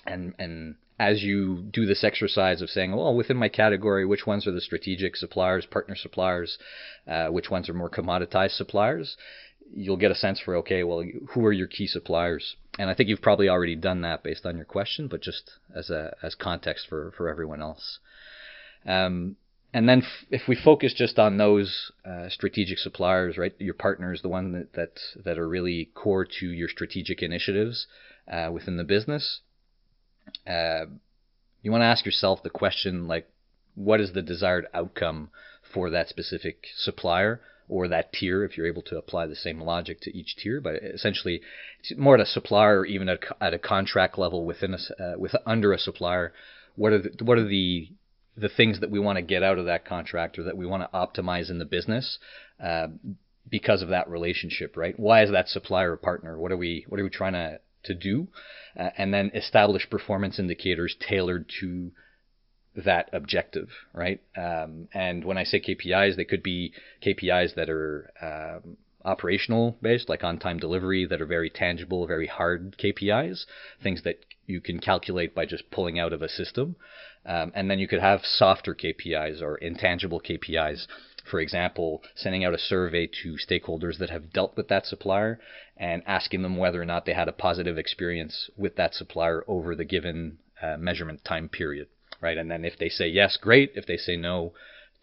And 0.06 0.34
and 0.40 0.76
as 1.00 1.24
you 1.24 1.64
do 1.72 1.88
this 1.88 2.04
exercise 2.04 2.62
of 2.62 2.70
saying, 2.70 2.96
well, 2.96 3.16
within 3.16 3.36
my 3.36 3.50
category, 3.50 4.06
which 4.06 4.28
ones 4.28 4.46
are 4.46 4.52
the 4.52 4.62
strategic 4.62 5.16
suppliers, 5.16 5.66
partner 5.66 5.96
suppliers, 5.96 6.60
uh, 7.08 7.28
which 7.28 7.50
ones 7.50 7.68
are 7.68 7.74
more 7.74 7.90
commoditized 7.90 8.52
suppliers, 8.52 9.18
you'll 9.74 9.98
get 9.98 10.12
a 10.12 10.16
sense 10.16 10.40
for 10.40 10.56
okay, 10.58 10.84
well, 10.84 11.04
who 11.30 11.46
are 11.46 11.52
your 11.52 11.68
key 11.68 11.88
suppliers? 11.88 12.56
And 12.80 12.90
I 12.90 12.94
think 12.94 13.10
you've 13.10 13.22
probably 13.22 13.50
already 13.50 13.76
done 13.76 14.02
that 14.02 14.24
based 14.24 14.46
on 14.46 14.56
your 14.56 14.66
question, 14.66 15.08
but 15.08 15.22
just 15.22 15.52
as 15.76 15.90
a 15.90 16.16
as 16.22 16.36
context 16.36 16.88
for 16.88 17.12
for 17.18 17.30
everyone 17.30 17.62
else. 17.62 18.00
Um, 18.86 19.36
and 19.74 19.88
then 19.88 20.00
f- 20.00 20.26
if 20.30 20.48
we 20.48 20.56
focus 20.56 20.94
just 20.94 21.18
on 21.18 21.38
those 21.38 21.92
uh, 22.06 22.28
strategic 22.30 22.78
suppliers, 22.78 23.38
right, 23.38 23.54
your 23.60 23.74
partners, 23.74 24.22
the 24.22 24.30
one 24.30 24.52
that 24.52 24.74
that, 24.74 25.00
that 25.24 25.38
are 25.38 25.48
really 25.48 25.90
core 25.94 26.26
to 26.40 26.46
your 26.48 26.68
strategic 26.68 27.22
initiatives 27.22 27.88
uh, 28.32 28.50
within 28.52 28.78
the 28.78 28.84
business, 28.84 29.40
uh, 30.48 30.86
you 31.62 31.72
want 31.72 31.82
to 31.82 31.86
ask 31.86 32.06
yourself 32.06 32.44
the 32.44 32.50
question 32.50 33.08
like, 33.08 33.30
what 33.76 34.02
is 34.02 34.12
the 34.12 34.22
desired 34.22 34.68
outcome 34.74 35.30
for 35.74 35.90
that 35.90 36.10
specific 36.10 36.66
supplier? 36.76 37.40
Or 37.72 37.88
that 37.88 38.12
tier 38.12 38.44
if 38.44 38.58
you're 38.58 38.68
able 38.68 38.82
to 38.82 38.98
apply 38.98 39.26
the 39.26 39.36
same 39.36 39.62
logic 39.62 40.02
to 40.02 40.16
each 40.16 40.36
tier. 40.36 40.60
But 40.60 40.76
essentially, 40.76 41.42
it's 41.80 41.94
more 41.98 42.16
at 42.16 42.22
a 42.22 42.26
supplier 42.26 42.82
or 42.82 42.86
even 42.86 43.08
at, 43.08 43.20
at 43.40 43.54
a 43.54 43.60
contract 43.60 44.18
level 44.18 44.46
within 44.46 44.76
a 44.76 45.04
uh, 45.04 45.18
with 45.18 45.34
under 45.46 45.72
a 45.72 45.80
supplier. 45.80 46.34
What 46.76 46.92
are 46.92 47.02
the, 47.02 47.24
what 47.24 47.38
are 47.38 47.48
the 47.48 47.88
the 48.36 48.50
things 48.50 48.82
that 48.82 48.92
we 48.92 49.00
want 49.00 49.18
to 49.18 49.22
get 49.22 49.42
out 49.42 49.58
of 49.58 49.66
that 49.66 49.86
contract 49.86 50.38
or 50.38 50.44
that 50.44 50.58
we 50.58 50.66
want 50.66 50.84
to 50.84 50.98
optimize 50.98 51.50
in 51.50 51.60
the 51.60 51.66
business 51.66 52.20
uh, 52.62 52.88
because 53.50 53.82
of 53.82 53.90
that 53.90 54.10
relationship, 54.10 54.76
right? 54.76 54.98
Why 55.00 55.24
is 55.24 55.32
that 55.32 55.48
supplier 55.48 55.94
a 55.94 55.98
partner? 55.98 56.38
What 56.38 56.52
are 56.52 56.58
we 56.58 56.86
what 56.90 57.00
are 57.00 57.04
we 57.04 57.10
trying 57.10 57.34
to 57.34 57.62
to 57.86 57.96
do? 57.96 58.28
Uh, 58.78 58.90
and 58.98 59.14
then 59.14 59.32
establish 59.34 59.90
performance 59.90 60.40
indicators 60.40 60.96
tailored 61.00 61.50
to 61.62 61.92
that 62.76 63.10
objective, 63.14 63.70
right? 63.94 64.22
Um, 64.38 64.88
and 64.94 65.24
when 65.26 65.38
I 65.38 65.44
say 65.44 65.60
KPIs, 65.60 66.16
they 66.16 66.26
could 66.26 66.44
be 66.44 66.74
KPIs 67.06 67.56
that 67.56 67.70
are 67.70 68.12
um, 68.22 68.78
operational 69.04 69.78
based, 69.82 70.10
like 70.10 70.24
on 70.24 70.38
time 70.38 70.58
delivery, 70.58 71.06
that 71.06 71.22
are 71.22 71.26
very 71.26 71.50
tangible, 71.50 72.08
very 72.08 72.28
hard 72.28 72.78
KPIs, 72.78 73.46
things 73.82 74.04
that 74.04 74.20
you 74.46 74.62
can 74.62 74.80
calculate 74.80 75.36
by 75.36 75.46
just 75.46 75.70
pulling 75.72 76.00
out 76.00 76.14
of 76.14 76.22
a 76.22 76.30
system. 76.30 76.76
Um, 77.26 77.52
and 77.54 77.70
then 77.70 77.80
you 77.80 77.88
could 77.88 78.00
have 78.00 78.22
softer 78.24 78.74
KPIs 78.74 79.42
or 79.42 79.58
intangible 79.58 80.22
KPIs, 80.22 80.88
for 81.30 81.40
example, 81.40 82.02
sending 82.16 82.44
out 82.44 82.54
a 82.54 82.60
survey 82.60 83.08
to 83.24 83.36
stakeholders 83.36 83.98
that 84.00 84.10
have 84.10 84.34
dealt 84.34 84.58
with 84.58 84.68
that 84.70 84.86
supplier 84.86 85.40
and 85.78 86.02
asking 86.08 86.42
them 86.42 86.58
whether 86.58 86.82
or 86.82 86.86
not 86.86 87.06
they 87.06 87.14
had 87.14 87.28
a 87.28 87.34
positive 87.34 87.78
experience 87.78 88.50
with 88.58 88.76
that 88.76 88.96
supplier 88.96 89.44
over 89.48 89.76
the 89.76 89.86
given 89.86 90.40
uh, 90.62 90.78
measurement 90.78 91.24
time 91.24 91.48
period, 91.48 91.88
right? 92.22 92.38
And 92.38 92.50
then 92.50 92.64
if 92.64 92.78
they 92.78 92.90
say 92.90 93.08
yes, 93.08 93.38
great. 93.38 93.72
If 93.76 93.86
they 93.86 93.98
say 93.98 94.16
no, 94.16 94.54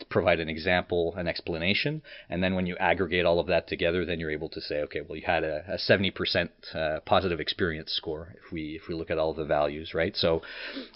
provide 0.09 0.39
an 0.39 0.49
example, 0.49 1.15
an 1.17 1.27
explanation, 1.27 2.03
and 2.31 2.43
then 2.43 2.55
when 2.55 2.67
you 2.67 2.77
aggregate 2.77 3.25
all 3.25 3.41
of 3.41 3.49
that 3.49 3.67
together, 3.67 4.05
then 4.05 4.21
you're 4.21 4.31
able 4.31 4.49
to 4.49 4.61
say, 4.61 4.81
okay, 4.83 5.01
well, 5.01 5.17
you 5.17 5.25
had 5.27 5.43
a, 5.43 5.65
a 5.69 5.77
70% 5.77 6.49
uh, 6.75 7.01
positive 7.01 7.41
experience 7.41 7.93
score 7.93 8.35
if 8.37 8.53
we 8.53 8.79
if 8.81 8.89
we 8.89 8.95
look 8.95 9.11
at 9.11 9.19
all 9.19 9.35
the 9.35 9.45
values, 9.45 9.95
right? 9.95 10.17
So 10.17 10.43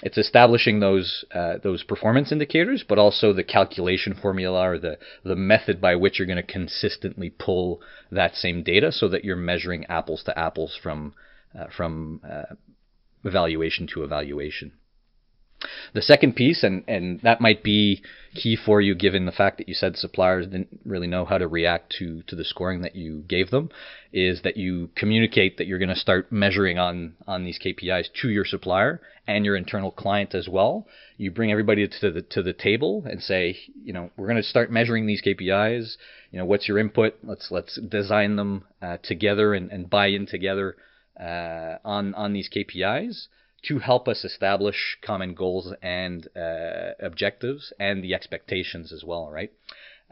it's 0.03 0.19
establishing 0.19 0.81
those 0.81 1.25
uh, 1.35 1.59
those 1.63 1.83
performance 1.83 2.31
indicators, 2.31 2.85
but 2.89 2.99
also 2.99 3.33
the 3.33 3.45
calculation 3.45 4.15
formula 4.15 4.71
or 4.71 4.79
the 4.79 4.99
the 5.25 5.37
method 5.37 5.81
by 5.81 5.97
which 5.97 6.19
you're 6.19 6.27
going 6.27 6.37
to 6.37 6.43
consistently 6.43 7.31
pull 7.31 7.81
that 8.11 8.37
same 8.37 8.63
data, 8.63 8.93
so 8.93 9.09
that 9.09 9.25
you're 9.25 9.37
measuring 9.37 9.85
apples 9.87 10.23
to 10.25 10.39
apples 10.39 10.79
from 10.81 11.15
uh, 11.59 11.67
from 11.77 12.21
uh, 12.29 12.55
evaluation 13.25 13.89
to 13.89 14.05
evaluation. 14.05 14.73
The 15.95 16.03
second 16.03 16.35
piece, 16.35 16.63
and, 16.63 16.85
and 16.89 17.21
that 17.21 17.41
might 17.41 17.63
be 17.63 18.03
key 18.35 18.57
for 18.57 18.81
you 18.81 18.95
given 18.95 19.27
the 19.27 19.33
fact 19.33 19.59
that 19.59 19.69
you 19.69 19.75
said 19.75 19.97
suppliers 19.97 20.47
didn't 20.47 20.81
really 20.85 21.07
know 21.07 21.25
how 21.25 21.39
to 21.39 21.47
react 21.47 21.95
to, 21.99 22.23
to 22.23 22.35
the 22.35 22.45
scoring 22.45 22.81
that 22.81 22.97
you 22.97 23.25
gave 23.29 23.51
them, 23.51 23.71
is 24.13 24.43
that 24.43 24.57
you 24.57 24.91
communicate 24.97 25.59
that 25.59 25.67
you're 25.67 25.79
going 25.79 25.89
to 25.89 25.95
start 25.95 26.33
measuring 26.33 26.79
on, 26.79 27.15
on 27.27 27.45
these 27.45 27.59
KPIs 27.59 28.07
to 28.23 28.29
your 28.31 28.45
supplier 28.45 29.01
and 29.27 29.45
your 29.45 29.57
internal 29.57 29.91
client 29.91 30.35
as 30.35 30.49
well. 30.49 30.87
You 31.17 31.31
bring 31.31 31.53
everybody 31.53 31.87
to 31.87 32.11
the, 32.11 32.23
to 32.23 32.43
the 32.43 32.53
table 32.53 33.05
and 33.07 33.23
say, 33.23 33.57
you 33.85 33.93
know, 33.93 34.11
we're 34.17 34.29
going 34.29 34.43
to 34.43 34.43
start 34.43 34.73
measuring 34.73 35.07
these 35.07 35.23
KPIs. 35.23 35.97
You 36.31 36.39
know, 36.39 36.45
what's 36.45 36.69
your 36.69 36.79
input? 36.79 37.19
Let's, 37.23 37.51
let's 37.51 37.79
design 37.79 38.37
them 38.37 38.65
uh, 38.81 38.97
together 39.03 39.55
and, 39.55 39.71
and 39.71 39.91
buy 39.91 40.07
in 40.07 40.27
together 40.27 40.77
uh, 41.21 41.77
on, 41.85 42.15
on 42.15 42.33
these 42.33 42.49
KPIs 42.49 43.27
to 43.69 43.79
help 43.79 44.09
us 44.09 44.25
establish 44.25 44.99
common 45.03 45.35
goals 45.35 45.73
and 45.83 46.29
uh, 46.37 46.93
objectives 47.01 47.73
and 47.79 48.03
the 48.03 48.15
expectations 48.15 48.93
as 48.93 49.05
well, 49.05 49.31
right? 49.31 49.53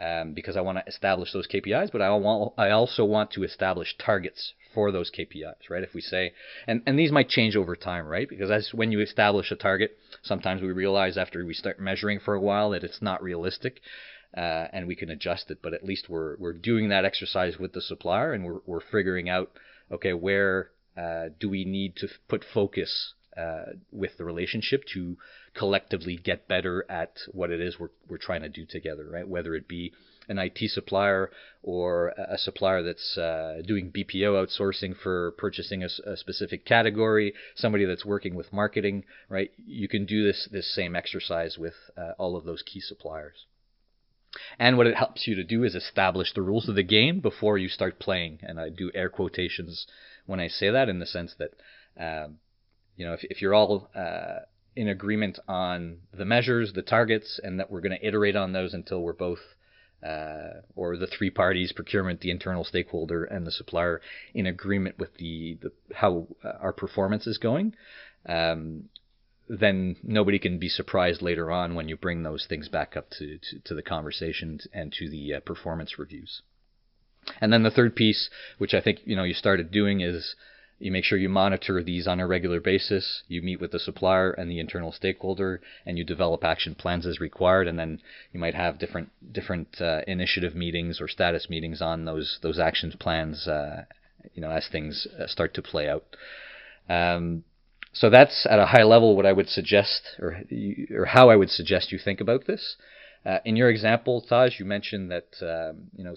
Um, 0.01 0.33
because 0.33 0.57
I 0.57 0.63
want 0.63 0.79
to 0.79 0.85
establish 0.87 1.33
those 1.33 1.47
KPIs, 1.47 1.93
but 1.93 2.01
I 2.01 2.09
want 2.11 2.55
I 2.57 2.71
also 2.71 3.05
want 3.05 3.33
to 3.33 3.43
establish 3.43 3.97
targets 3.99 4.55
for 4.73 4.91
those 4.93 5.11
KPIs, 5.11 5.69
right? 5.69 5.83
If 5.83 5.95
we 5.95 6.01
say, 6.01 6.33
and, 6.67 6.83
and 6.87 6.99
these 6.99 7.13
might 7.13 7.29
change 7.29 7.57
over 7.57 7.77
time, 7.77 8.07
right? 8.07 8.29
Because 8.29 8.51
as 8.51 8.73
when 8.73 8.93
you 8.93 9.01
establish 9.01 9.51
a 9.51 9.57
target, 9.57 9.99
sometimes 10.23 10.63
we 10.63 10.73
realize 10.73 11.19
after 11.19 11.45
we 11.45 11.53
start 11.53 11.81
measuring 11.81 12.21
for 12.21 12.35
a 12.35 12.41
while 12.41 12.71
that 12.71 12.85
it's 12.85 13.03
not 13.03 13.23
realistic, 13.23 13.81
uh, 14.35 14.69
and 14.73 14.87
we 14.87 14.95
can 14.95 15.11
adjust 15.11 15.51
it. 15.51 15.59
But 15.63 15.75
at 15.75 15.85
least 15.85 16.09
we're 16.09 16.37
we're 16.39 16.55
doing 16.55 16.89
that 16.89 17.05
exercise 17.05 17.59
with 17.59 17.73
the 17.75 17.83
supplier, 17.83 18.33
and 18.33 18.45
we're 18.45 18.61
we're 18.65 18.81
figuring 18.81 19.29
out, 19.29 19.51
okay, 19.91 20.15
where 20.15 20.71
uh, 20.97 21.27
do 21.39 21.51
we 21.51 21.65
need 21.65 21.97
to 21.97 22.09
put 22.29 22.45
focus 22.55 23.15
uh, 23.37 23.73
with 23.93 24.17
the 24.19 24.25
relationship 24.25 24.85
to 24.95 25.17
collectively 25.55 26.17
get 26.17 26.49
better 26.49 26.85
at 26.91 27.13
what 27.33 27.51
it 27.51 27.61
is 27.61 27.79
we're, 27.79 27.91
we're 28.09 28.19
trying 28.19 28.43
to 28.43 28.49
do 28.49 28.65
together, 28.67 29.09
right? 29.11 29.29
Whether 29.29 29.55
it 29.55 29.69
be 29.69 29.93
an 30.29 30.39
IT 30.39 30.59
supplier 30.71 31.31
or 31.63 32.09
a 32.17 32.39
supplier 32.39 32.83
that's 32.83 33.19
uh, 33.19 33.63
doing 33.67 33.91
BPO 33.91 34.47
outsourcing 34.47 34.97
for 34.97 35.33
purchasing 35.33 35.83
a, 35.83 35.89
a, 36.07 36.17
specific 36.17 36.65
category, 36.65 37.35
somebody 37.57 37.85
that's 37.85 38.05
working 38.05 38.35
with 38.37 38.53
marketing, 38.53 39.05
right? 39.29 39.51
You 39.67 39.89
can 39.89 40.07
do 40.07 40.25
this 40.25 40.49
this 40.53 40.73
same 40.73 40.95
exercise 40.95 41.59
with 41.59 41.75
uh, 41.97 42.13
all 42.17 42.37
of 42.37 42.45
those 42.45 42.63
key 42.63 42.81
suppliers. 42.81 43.47
And 44.59 44.77
what 44.77 44.87
it 44.87 44.95
helps 44.95 45.27
you 45.27 45.35
to 45.35 45.45
do 45.45 45.65
is 45.65 45.75
establish 45.75 46.33
the 46.33 46.43
rules 46.43 46.69
of 46.69 46.77
the 46.77 46.85
game 46.85 47.19
before 47.19 47.59
you 47.59 47.69
start 47.69 47.99
playing. 47.99 48.39
And 48.43 48.61
I 48.61 48.69
do 48.69 48.93
air 48.95 49.09
quotations 49.09 49.87
when 50.27 50.39
I 50.39 50.47
say 50.47 50.71
that 50.71 50.89
in 50.89 51.01
the 51.01 51.07
sense 51.07 51.35
that 51.39 51.55
um, 51.99 52.39
you 52.97 53.07
know, 53.07 53.13
if, 53.13 53.21
if 53.25 53.43
you're 53.43 53.55
all 53.55 53.91
uh, 53.95 54.41
in 54.77 54.89
agreement 54.89 55.39
on 55.49 55.99
the 56.13 56.25
measures, 56.25 56.73
the 56.73 56.83
targets, 56.83 57.41
and 57.43 57.59
that 57.59 57.71
we're 57.71 57.81
going 57.81 57.99
to 57.99 58.07
iterate 58.07 58.37
on 58.37 58.53
those 58.53 58.75
until 58.75 59.03
we're 59.03 59.13
both, 59.13 59.41
uh, 60.07 60.61
or 60.77 60.97
the 60.97 61.07
three 61.07 61.31
parties, 61.31 61.73
procurement, 61.73 62.21
the 62.21 62.31
internal 62.31 62.65
stakeholder, 62.65 63.25
and 63.25 63.47
the 63.47 63.51
supplier, 63.51 64.01
in 64.35 64.47
agreement 64.47 64.99
with 64.99 65.15
the, 65.17 65.59
the 65.61 65.73
how 65.95 66.27
our 66.61 66.73
performance 66.73 67.27
is 67.27 67.39
going, 67.39 67.75
um, 68.27 68.85
then 69.49 69.97
nobody 70.03 70.39
can 70.39 70.59
be 70.59 70.69
surprised 70.69 71.21
later 71.21 71.51
on 71.51 71.75
when 71.75 71.89
you 71.89 71.97
bring 71.97 72.23
those 72.23 72.47
things 72.49 72.69
back 72.69 72.97
up 72.97 73.11
to, 73.11 73.39
to, 73.39 73.59
to 73.65 73.75
the 73.75 73.83
conversations 73.83 74.69
and 74.73 74.93
to 74.93 75.11
the 75.11 75.35
uh, 75.35 75.41
performance 75.41 75.99
reviews. 75.99 76.43
And 77.41 77.53
then 77.53 77.65
the 77.65 77.71
third 77.71 77.97
piece, 77.97 78.31
which 78.59 78.75
I 78.75 78.81
think 78.81 79.01
you 79.05 79.17
know 79.17 79.25
you 79.25 79.35
started 79.35 79.71
doing, 79.71 80.01
is 80.01 80.37
you 80.81 80.91
make 80.91 81.05
sure 81.05 81.19
you 81.19 81.29
monitor 81.29 81.83
these 81.83 82.09
on 82.09 82.19
a 82.19 82.27
regular 82.27 82.59
basis. 82.59 83.23
You 83.29 83.43
meet 83.43 83.61
with 83.61 83.71
the 83.71 83.79
supplier 83.79 84.33
and 84.33 84.51
the 84.51 84.59
internal 84.59 84.93
stakeholder, 84.93 85.61
and 85.87 85.99
you 85.99 86.05
develop 86.05 86.43
action 86.43 86.75
plans 86.75 87.07
as 87.07 87.21
required. 87.21 87.69
And 87.69 87.79
then 87.79 88.01
you 88.33 88.41
might 88.41 88.55
have 88.55 88.79
different 88.79 89.11
different 89.33 89.81
uh, 89.81 90.01
initiative 90.09 90.55
meetings 90.55 91.01
or 91.01 91.07
status 91.07 91.49
meetings 91.49 91.81
on 91.83 92.07
those 92.07 92.39
those 92.43 92.59
actions 92.59 92.97
plans. 92.97 93.47
Uh, 93.47 93.85
you 94.35 94.43
know, 94.43 94.51
as 94.51 94.69
things 94.69 95.07
uh, 95.19 95.27
start 95.27 95.55
to 95.55 95.63
play 95.63 95.89
out. 95.89 96.05
Um, 96.89 97.45
so 97.93 98.09
that's 98.09 98.47
at 98.49 98.59
a 98.59 98.67
high 98.67 98.85
level 98.85 99.17
what 99.17 99.27
I 99.27 99.33
would 99.33 99.49
suggest, 99.49 100.17
or 100.19 100.43
or 100.95 101.07
how 101.07 101.31
I 101.31 101.37
would 101.37 101.51
suggest 101.51 101.93
you 101.93 101.99
think 101.99 102.21
about 102.21 102.47
this. 102.47 102.77
Uh, 103.25 103.39
in 103.45 103.57
your 103.57 103.69
example, 103.69 104.23
Taj, 104.23 104.59
you 104.59 104.65
mentioned 104.65 105.11
that 105.11 105.29
um, 105.43 105.91
you 105.97 106.05
know 106.05 106.17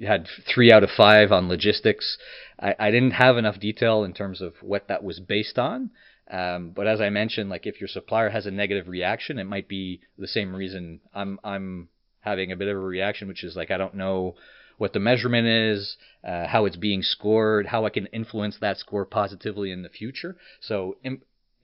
had 0.00 0.26
three 0.52 0.72
out 0.72 0.82
of 0.82 0.90
five 0.90 1.32
on 1.32 1.48
logistics. 1.48 2.18
I, 2.58 2.74
I 2.78 2.90
didn't 2.90 3.12
have 3.12 3.36
enough 3.36 3.60
detail 3.60 4.04
in 4.04 4.12
terms 4.12 4.40
of 4.40 4.54
what 4.62 4.88
that 4.88 5.02
was 5.02 5.20
based 5.20 5.58
on. 5.58 5.90
Um, 6.30 6.70
but 6.70 6.86
as 6.86 7.00
I 7.00 7.10
mentioned, 7.10 7.50
like 7.50 7.66
if 7.66 7.80
your 7.80 7.88
supplier 7.88 8.30
has 8.30 8.46
a 8.46 8.50
negative 8.50 8.88
reaction, 8.88 9.38
it 9.38 9.44
might 9.44 9.68
be 9.68 10.00
the 10.16 10.28
same 10.28 10.54
reason 10.54 11.00
I'm 11.12 11.38
I'm 11.44 11.88
having 12.20 12.52
a 12.52 12.56
bit 12.56 12.68
of 12.68 12.76
a 12.76 12.80
reaction, 12.80 13.28
which 13.28 13.44
is 13.44 13.56
like 13.56 13.70
I 13.70 13.76
don't 13.76 13.94
know 13.94 14.36
what 14.78 14.92
the 14.92 15.00
measurement 15.00 15.46
is, 15.46 15.96
uh, 16.26 16.46
how 16.46 16.64
it's 16.64 16.76
being 16.76 17.02
scored, 17.02 17.66
how 17.66 17.84
I 17.84 17.90
can 17.90 18.06
influence 18.06 18.56
that 18.60 18.78
score 18.78 19.04
positively 19.04 19.70
in 19.70 19.82
the 19.82 19.88
future. 19.88 20.36
So 20.60 20.96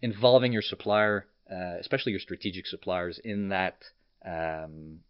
involving 0.02 0.52
your 0.52 0.62
supplier, 0.62 1.26
uh, 1.50 1.78
especially 1.80 2.12
your 2.12 2.20
strategic 2.20 2.66
suppliers, 2.66 3.18
in 3.24 3.48
that 3.48 3.82
um, 4.24 5.00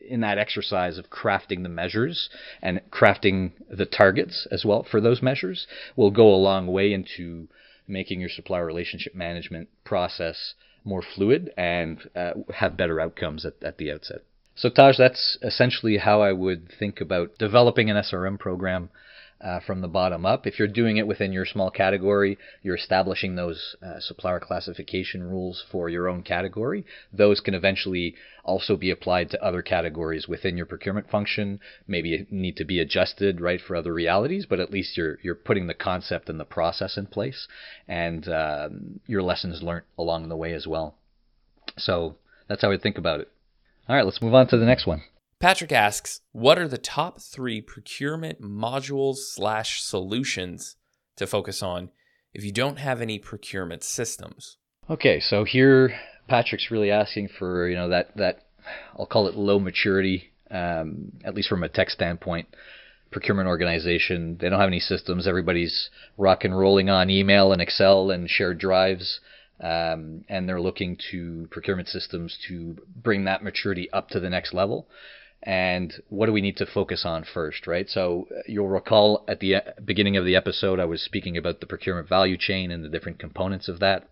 in 0.00 0.20
that 0.20 0.38
exercise 0.38 0.98
of 0.98 1.10
crafting 1.10 1.62
the 1.62 1.68
measures 1.68 2.28
and 2.62 2.80
crafting 2.90 3.52
the 3.70 3.86
targets 3.86 4.46
as 4.50 4.64
well 4.64 4.86
for 4.88 5.00
those 5.00 5.22
measures 5.22 5.66
will 5.96 6.10
go 6.10 6.28
a 6.32 6.36
long 6.36 6.66
way 6.66 6.92
into 6.92 7.48
making 7.88 8.20
your 8.20 8.28
supplier 8.28 8.66
relationship 8.66 9.14
management 9.14 9.68
process 9.84 10.54
more 10.84 11.02
fluid 11.02 11.52
and 11.56 12.08
uh, 12.14 12.32
have 12.54 12.76
better 12.76 13.00
outcomes 13.00 13.44
at, 13.44 13.54
at 13.62 13.78
the 13.78 13.90
outset. 13.90 14.20
So, 14.54 14.70
Taj, 14.70 14.96
that's 14.96 15.36
essentially 15.42 15.98
how 15.98 16.22
I 16.22 16.32
would 16.32 16.72
think 16.78 17.00
about 17.00 17.36
developing 17.38 17.90
an 17.90 17.96
SRM 17.96 18.38
program 18.38 18.88
uh, 19.40 19.60
from 19.60 19.80
the 19.80 19.88
bottom 19.88 20.24
up. 20.24 20.46
If 20.46 20.58
you're 20.58 20.68
doing 20.68 20.96
it 20.96 21.06
within 21.06 21.32
your 21.32 21.44
small 21.44 21.70
category, 21.70 22.38
you're 22.62 22.76
establishing 22.76 23.34
those 23.34 23.76
uh, 23.82 24.00
supplier 24.00 24.40
classification 24.40 25.22
rules 25.22 25.64
for 25.70 25.88
your 25.88 26.08
own 26.08 26.22
category. 26.22 26.84
Those 27.12 27.40
can 27.40 27.54
eventually 27.54 28.14
also 28.44 28.76
be 28.76 28.90
applied 28.90 29.30
to 29.30 29.44
other 29.44 29.62
categories 29.62 30.26
within 30.28 30.56
your 30.56 30.66
procurement 30.66 31.10
function. 31.10 31.60
Maybe 31.86 32.26
need 32.30 32.56
to 32.56 32.64
be 32.64 32.80
adjusted 32.80 33.40
right 33.40 33.60
for 33.60 33.76
other 33.76 33.92
realities, 33.92 34.46
but 34.48 34.60
at 34.60 34.70
least 34.70 34.96
you're 34.96 35.18
you're 35.22 35.34
putting 35.34 35.66
the 35.66 35.74
concept 35.74 36.28
and 36.28 36.40
the 36.40 36.44
process 36.44 36.96
in 36.96 37.06
place, 37.06 37.46
and 37.86 38.28
um, 38.28 39.00
your 39.06 39.22
lessons 39.22 39.62
learned 39.62 39.84
along 39.98 40.28
the 40.28 40.36
way 40.36 40.52
as 40.52 40.66
well. 40.66 40.94
So 41.76 42.16
that's 42.48 42.62
how 42.62 42.72
I 42.72 42.78
think 42.78 42.96
about 42.96 43.20
it. 43.20 43.30
All 43.88 43.96
right, 43.96 44.04
let's 44.04 44.22
move 44.22 44.34
on 44.34 44.48
to 44.48 44.56
the 44.56 44.64
next 44.64 44.86
one. 44.86 45.02
Patrick 45.38 45.70
asks, 45.70 46.22
what 46.32 46.58
are 46.58 46.66
the 46.66 46.78
top 46.78 47.20
three 47.20 47.60
procurement 47.60 48.40
modules 48.40 49.16
slash 49.16 49.82
solutions 49.82 50.76
to 51.16 51.26
focus 51.26 51.62
on 51.62 51.90
if 52.32 52.42
you 52.42 52.52
don't 52.52 52.78
have 52.78 53.02
any 53.02 53.18
procurement 53.18 53.82
systems? 53.82 54.56
Okay, 54.88 55.20
so 55.20 55.44
here 55.44 55.94
Patrick's 56.26 56.70
really 56.70 56.90
asking 56.90 57.28
for 57.28 57.68
you 57.68 57.76
know 57.76 57.88
that 57.90 58.16
that 58.16 58.46
I'll 58.98 59.06
call 59.06 59.28
it 59.28 59.36
low 59.36 59.58
maturity, 59.58 60.32
um, 60.50 61.12
at 61.22 61.34
least 61.34 61.48
from 61.50 61.62
a 61.62 61.68
tech 61.68 61.90
standpoint, 61.90 62.48
procurement 63.10 63.48
organization. 63.48 64.38
They 64.40 64.48
don't 64.48 64.60
have 64.60 64.68
any 64.68 64.80
systems. 64.80 65.26
Everybody's 65.26 65.90
rock 66.16 66.44
and 66.44 66.58
rolling 66.58 66.88
on 66.88 67.10
email 67.10 67.52
and 67.52 67.60
Excel 67.60 68.10
and 68.10 68.28
shared 68.28 68.58
drives. 68.58 69.20
Um, 69.58 70.24
and 70.28 70.46
they're 70.46 70.60
looking 70.60 70.98
to 71.10 71.48
procurement 71.50 71.88
systems 71.88 72.38
to 72.46 72.76
bring 72.94 73.24
that 73.24 73.42
maturity 73.42 73.90
up 73.90 74.10
to 74.10 74.20
the 74.20 74.28
next 74.28 74.52
level 74.52 74.86
and 75.42 76.02
what 76.08 76.26
do 76.26 76.32
we 76.32 76.40
need 76.40 76.56
to 76.56 76.66
focus 76.66 77.04
on 77.04 77.24
first, 77.24 77.66
right? 77.66 77.88
So 77.88 78.26
uh, 78.30 78.40
you'll 78.46 78.68
recall 78.68 79.24
at 79.28 79.40
the 79.40 79.56
uh, 79.56 79.60
beginning 79.84 80.16
of 80.16 80.24
the 80.24 80.36
episode, 80.36 80.80
I 80.80 80.86
was 80.86 81.02
speaking 81.02 81.36
about 81.36 81.60
the 81.60 81.66
procurement 81.66 82.08
value 82.08 82.36
chain 82.36 82.70
and 82.70 82.84
the 82.84 82.88
different 82.88 83.18
components 83.18 83.68
of 83.68 83.78
that. 83.80 84.08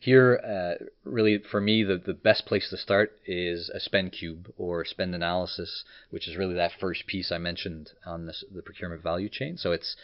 here, 0.00 0.40
uh, 0.44 0.84
really 1.04 1.38
for 1.38 1.60
me, 1.60 1.82
the, 1.82 1.96
the 1.96 2.14
best 2.14 2.46
place 2.46 2.68
to 2.70 2.76
start 2.76 3.18
is 3.26 3.70
a 3.70 3.80
spend 3.80 4.12
cube 4.12 4.52
or 4.56 4.84
spend 4.84 5.14
analysis, 5.14 5.84
which 6.10 6.28
is 6.28 6.36
really 6.36 6.54
that 6.54 6.72
first 6.78 7.06
piece 7.06 7.32
I 7.32 7.38
mentioned 7.38 7.90
on 8.04 8.26
this, 8.26 8.44
the 8.54 8.62
procurement 8.62 9.02
value 9.02 9.28
chain. 9.28 9.56
So 9.56 9.72
it's 9.72 9.96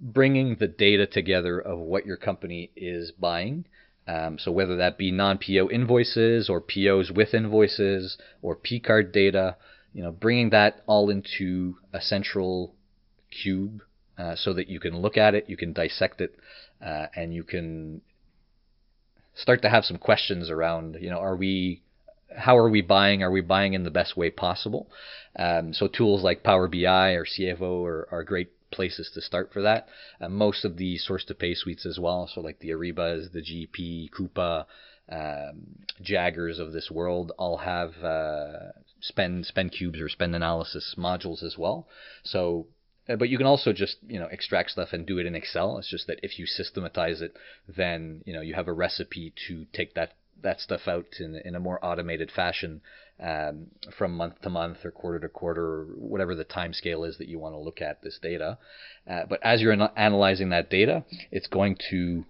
bringing 0.00 0.56
the 0.56 0.68
data 0.68 1.06
together 1.06 1.58
of 1.58 1.78
what 1.78 2.06
your 2.06 2.16
company 2.16 2.70
is 2.76 3.12
buying. 3.12 3.64
Um, 4.06 4.38
so 4.38 4.52
whether 4.52 4.76
that 4.76 4.98
be 4.98 5.10
non-PO 5.10 5.70
invoices 5.70 6.50
or 6.50 6.60
POs 6.60 7.10
with 7.10 7.32
invoices 7.32 8.18
or 8.42 8.54
P 8.54 8.80
card 8.80 9.12
data, 9.12 9.56
you 9.92 10.02
know, 10.02 10.12
bringing 10.12 10.50
that 10.50 10.82
all 10.86 11.08
into 11.08 11.76
a 11.92 12.00
central 12.00 12.74
cube 13.30 13.82
uh, 14.18 14.34
so 14.36 14.52
that 14.52 14.68
you 14.68 14.78
can 14.78 14.98
look 14.98 15.16
at 15.16 15.34
it, 15.34 15.48
you 15.48 15.56
can 15.56 15.72
dissect 15.72 16.20
it, 16.20 16.36
uh, 16.84 17.06
and 17.16 17.32
you 17.32 17.44
can 17.44 18.02
start 19.34 19.62
to 19.62 19.70
have 19.70 19.84
some 19.84 19.98
questions 19.98 20.50
around, 20.50 20.98
you 21.00 21.10
know, 21.10 21.18
are 21.18 21.36
we, 21.36 21.82
how 22.36 22.56
are 22.56 22.68
we 22.68 22.82
buying? 22.82 23.22
Are 23.22 23.30
we 23.30 23.40
buying 23.40 23.74
in 23.74 23.84
the 23.84 23.90
best 23.90 24.16
way 24.16 24.30
possible? 24.30 24.88
Um, 25.36 25.72
so 25.72 25.88
tools 25.88 26.22
like 26.22 26.42
Power 26.42 26.68
BI 26.68 27.12
or 27.12 27.24
Sievo 27.24 27.84
are, 27.84 28.08
are 28.10 28.24
great 28.24 28.50
places 28.74 29.10
to 29.14 29.20
start 29.20 29.52
for 29.52 29.62
that. 29.62 29.88
Uh, 30.20 30.28
most 30.28 30.64
of 30.64 30.76
the 30.76 30.98
source 30.98 31.24
to 31.24 31.34
pay 31.34 31.54
suites 31.54 31.86
as 31.86 31.98
well, 31.98 32.28
so 32.32 32.40
like 32.40 32.58
the 32.58 32.70
Aribas, 32.70 33.32
the 33.32 33.42
GEP, 33.42 34.10
Coupa, 34.10 34.66
um, 35.08 35.84
Jaggaers 36.02 36.58
of 36.58 36.72
this 36.72 36.90
world, 36.90 37.32
all 37.38 37.58
have 37.58 37.92
uh, 38.02 38.72
spend 39.00 39.46
spend 39.46 39.72
cubes 39.72 40.00
or 40.00 40.08
spend 40.08 40.34
analysis 40.34 40.94
modules 40.98 41.42
as 41.42 41.56
well. 41.58 41.86
So 42.22 42.66
uh, 43.08 43.16
but 43.16 43.28
you 43.28 43.36
can 43.36 43.46
also 43.46 43.72
just 43.72 43.96
you 44.06 44.18
know 44.18 44.28
extract 44.30 44.70
stuff 44.70 44.92
and 44.92 45.06
do 45.06 45.18
it 45.18 45.26
in 45.26 45.34
Excel. 45.34 45.78
It's 45.78 45.90
just 45.90 46.06
that 46.06 46.20
if 46.22 46.38
you 46.38 46.46
systematize 46.46 47.20
it, 47.20 47.36
then 47.68 48.22
you 48.24 48.32
know 48.32 48.40
you 48.40 48.54
have 48.54 48.68
a 48.68 48.72
recipe 48.72 49.32
to 49.48 49.66
take 49.72 49.94
that 49.94 50.14
that 50.44 50.60
stuff 50.60 50.86
out 50.86 51.06
in, 51.18 51.40
in 51.44 51.56
a 51.56 51.60
more 51.60 51.84
automated 51.84 52.30
fashion 52.30 52.80
um, 53.20 53.66
from 53.98 54.16
month 54.16 54.40
to 54.42 54.50
month 54.50 54.84
or 54.84 54.90
quarter 54.90 55.18
to 55.18 55.28
quarter 55.28 55.64
or 55.64 55.84
whatever 55.96 56.34
the 56.34 56.44
time 56.44 56.72
scale 56.72 57.04
is 57.04 57.18
that 57.18 57.28
you 57.28 57.38
want 57.38 57.54
to 57.54 57.58
look 57.58 57.82
at 57.82 58.02
this 58.02 58.18
data. 58.22 58.58
Uh, 59.10 59.22
but 59.28 59.40
as 59.42 59.60
you're 59.60 59.72
an- 59.72 59.88
analyzing 59.96 60.50
that 60.50 60.70
data, 60.70 61.04
it's 61.32 61.48
going 61.48 61.76
to 61.90 62.24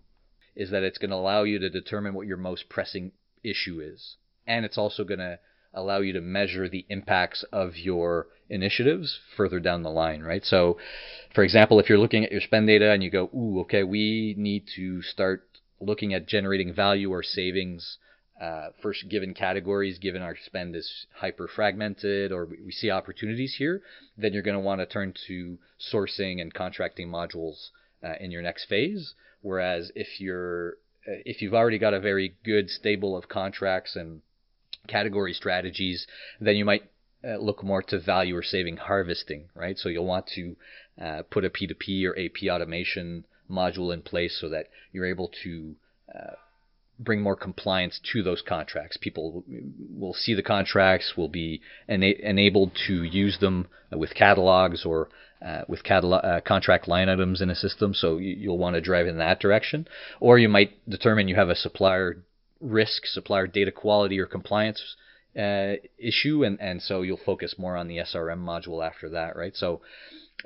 is 0.56 0.71
that 0.71 0.85
it's 0.85 0.99
going 0.99 1.11
to 1.11 1.16
allow 1.16 1.42
you 1.42 1.59
to 1.59 1.68
determine 1.68 2.14
what 2.14 2.28
your 2.28 2.37
most 2.37 2.68
pressing 2.68 3.11
issue 3.42 3.80
is, 3.80 4.16
and 4.47 4.64
it's 4.64 4.78
also 4.78 5.02
going 5.02 5.18
to 5.18 5.38
allow 5.75 5.99
you 5.99 6.12
to 6.12 6.21
measure 6.21 6.68
the 6.68 6.87
impacts 6.88 7.44
of 7.52 7.76
your 7.76 8.28
initiatives 8.49 9.18
further 9.37 9.59
down 9.59 9.83
the 9.83 9.90
line, 9.90 10.23
right? 10.23 10.44
So, 10.44 10.78
for 11.35 11.42
example, 11.42 11.80
if 11.80 11.88
you're 11.88 11.99
looking 11.99 12.25
at 12.25 12.30
your 12.30 12.40
spend 12.40 12.68
data 12.68 12.92
and 12.92 13.02
you 13.02 13.11
go, 13.11 13.28
ooh, 13.35 13.61
okay, 13.62 13.83
we 13.83 14.35
need 14.38 14.64
to 14.76 15.02
start 15.02 15.49
looking 15.81 16.14
at 16.14 16.26
generating 16.26 16.73
value 16.73 17.11
or 17.11 17.23
savings 17.23 17.99
uh, 18.40 18.71
for 18.83 18.93
given 19.09 19.33
categories, 19.33 19.99
given 19.99 20.23
our 20.23 20.37
spend 20.45 20.75
is 20.75 21.07
hyper 21.14 21.49
fragmented 21.49 22.33
or 22.33 22.47
we 22.47 22.73
see 22.73 22.90
opportunities 22.90 23.54
here, 23.59 23.81
then 24.16 24.33
you're 24.33 24.43
going 24.43 24.57
to 24.57 24.61
want 24.61 24.81
to 24.81 24.87
turn 24.87 25.14
to 25.26 25.57
sourcing 25.93 26.40
and 26.40 26.52
contracting 26.52 27.09
modules 27.09 27.69
uh, 28.02 28.14
in 28.21 28.31
your 28.31 28.43
next 28.43 28.64
phase. 28.66 29.14
Whereas 29.43 29.93
if 29.95 30.21
you're 30.21 30.73
uh, 31.07 31.21
if 31.25 31.43
you've 31.43 31.54
already 31.54 31.78
got 31.78 31.95
a 31.95 32.00
very 32.00 32.35
good 32.45 32.71
stable 32.71 33.16
of 33.16 33.28
contracts 33.28 33.95
and 33.95 34.23
category 34.88 35.33
strategies, 35.33 36.07
then 36.40 36.57
you 36.57 36.64
might 36.64 36.90
uh, 37.26 37.37
look 37.37 37.62
more 37.62 37.83
to 37.83 37.99
value 37.99 38.37
or 38.37 38.43
saving 38.43 38.76
harvesting, 38.76 39.49
right? 39.54 39.78
So 39.78 39.88
you'll 39.88 40.07
want 40.07 40.26
to 40.35 40.57
uh, 41.00 41.23
put 41.31 41.45
a 41.45 41.50
P2P 41.50 42.04
or 42.04 42.19
AP 42.19 42.50
automation 42.50 43.25
module 43.54 43.92
in 43.92 44.02
place 44.02 44.38
so 44.40 44.49
that 44.49 44.66
you're 44.92 45.06
able 45.06 45.30
to 45.44 45.75
uh, 46.14 46.34
bring 46.99 47.20
more 47.20 47.37
compliance 47.37 48.00
to 48.12 48.23
those 48.23 48.42
contracts. 48.46 48.96
People 48.96 49.44
will 49.90 50.14
see 50.14 50.34
the 50.34 50.42
contracts, 50.42 51.14
will 51.16 51.28
be 51.28 51.61
ena- 51.88 52.20
enabled 52.23 52.73
to 52.87 53.02
use 53.02 53.38
them 53.40 53.66
with 53.90 54.14
catalogs 54.14 54.84
or 54.84 55.08
uh, 55.44 55.62
with 55.68 55.82
catalog, 55.82 56.25
uh, 56.25 56.40
contract 56.40 56.88
line 56.88 57.08
items 57.08 57.40
in 57.40 57.50
a 57.50 57.54
system. 57.54 57.93
So 57.95 58.19
you, 58.19 58.49
will 58.49 58.58
want 58.58 58.75
to 58.75 58.80
drive 58.80 59.06
in 59.06 59.19
that 59.19 59.40
direction. 59.40 59.86
Or 60.21 60.38
you 60.38 60.49
might 60.49 60.88
determine 60.88 61.28
you 61.28 61.34
have 61.34 61.50
a 61.50 61.56
supplier 61.56 62.25
risk, 62.60 63.06
supplier 63.06 63.47
data 63.47 63.71
quality, 63.71 64.19
or 64.19 64.26
compliance 64.26 64.97
uh, 65.38 65.75
issue, 65.99 66.45
and, 66.45 66.60
and 66.60 66.80
so 66.80 67.02
you'll 67.02 67.19
focus 67.26 67.56
more 67.58 67.76
on 67.76 67.88
the 67.88 67.99
SRM 67.99 68.38
module 68.38 68.86
after 68.86 69.10
that, 69.10 69.36
right? 69.36 69.54
So 69.54 69.82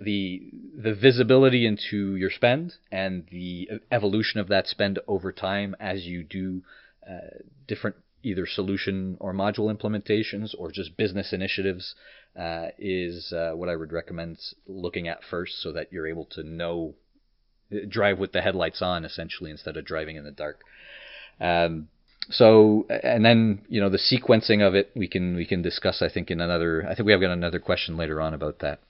the 0.01 0.51
the 0.77 0.95
visibility 0.95 1.67
into 1.67 2.17
your 2.17 2.31
spend 2.31 2.75
and 2.93 3.27
the 3.31 3.69
evolution 3.91 4.41
of 4.41 4.49
that 4.49 4.67
spend 4.67 4.99
over 5.09 5.33
time 5.33 5.75
as 5.81 6.05
you 6.05 6.23
do 6.23 6.63
uh, 7.09 7.39
different 7.67 7.97
either 8.23 8.47
solution 8.47 9.17
or 9.21 9.33
module 9.33 9.75
implementations 9.75 10.55
or 10.59 10.71
just 10.71 10.97
business 10.97 11.33
initiatives 11.33 11.95
uh, 12.39 12.67
is 12.79 13.33
uh, 13.33 13.53
what 13.55 13.69
I 13.69 13.77
would 13.77 13.93
recommend 13.93 14.39
looking 14.67 15.09
at 15.09 15.25
first, 15.29 15.61
so 15.61 15.73
that 15.73 15.93
you're 15.93 16.07
able 16.07 16.27
to 16.33 16.43
know 16.43 16.95
drive 17.89 18.19
with 18.19 18.33
the 18.33 18.41
headlights 18.41 18.81
on 18.81 19.05
essentially 19.05 19.51
instead 19.51 19.77
of 19.77 19.85
driving 19.85 20.17
in 20.17 20.25
the 20.25 20.31
dark. 20.31 20.61
Um, 21.41 21.89
so 22.31 22.87
and 22.89 23.25
then 23.25 23.63
you 23.69 23.81
know 23.81 23.89
the 23.89 23.99
sequencing 23.99 24.67
of 24.67 24.75
it 24.75 24.91
we 24.95 25.09
can 25.09 25.35
we 25.37 25.47
can 25.47 25.63
discuss 25.63 26.03
I 26.03 26.09
think 26.09 26.31
in 26.31 26.41
another 26.41 26.85
I 26.87 26.95
think 26.95 27.07
we 27.07 27.13
have 27.13 27.21
got 27.21 27.31
another 27.31 27.59
question 27.59 27.97
later 27.97 28.21
on 28.21 28.35
about 28.35 28.59
that. 28.61 28.81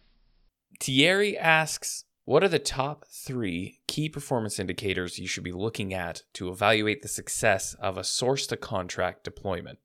Thierry 0.80 1.36
asks, 1.36 2.04
what 2.24 2.44
are 2.44 2.48
the 2.48 2.58
top 2.58 3.06
three 3.08 3.80
key 3.86 4.08
performance 4.08 4.58
indicators 4.58 5.18
you 5.18 5.26
should 5.26 5.44
be 5.44 5.52
looking 5.52 5.94
at 5.94 6.24
to 6.34 6.50
evaluate 6.50 7.00
the 7.00 7.08
success 7.08 7.74
of 7.80 7.96
a 7.96 8.04
source 8.04 8.46
to 8.48 8.56
contract 8.56 9.24
deployment? 9.24 9.78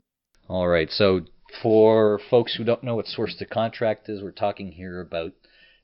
All 0.49 0.67
right. 0.67 0.91
So, 0.91 1.21
for 1.61 2.19
folks 2.29 2.55
who 2.55 2.63
don't 2.63 2.83
know 2.83 2.95
what 2.95 3.07
source 3.07 3.35
to 3.37 3.45
contract 3.45 4.09
is, 4.09 4.21
we're 4.21 4.31
talking 4.31 4.73
here 4.73 4.99
about 4.99 5.31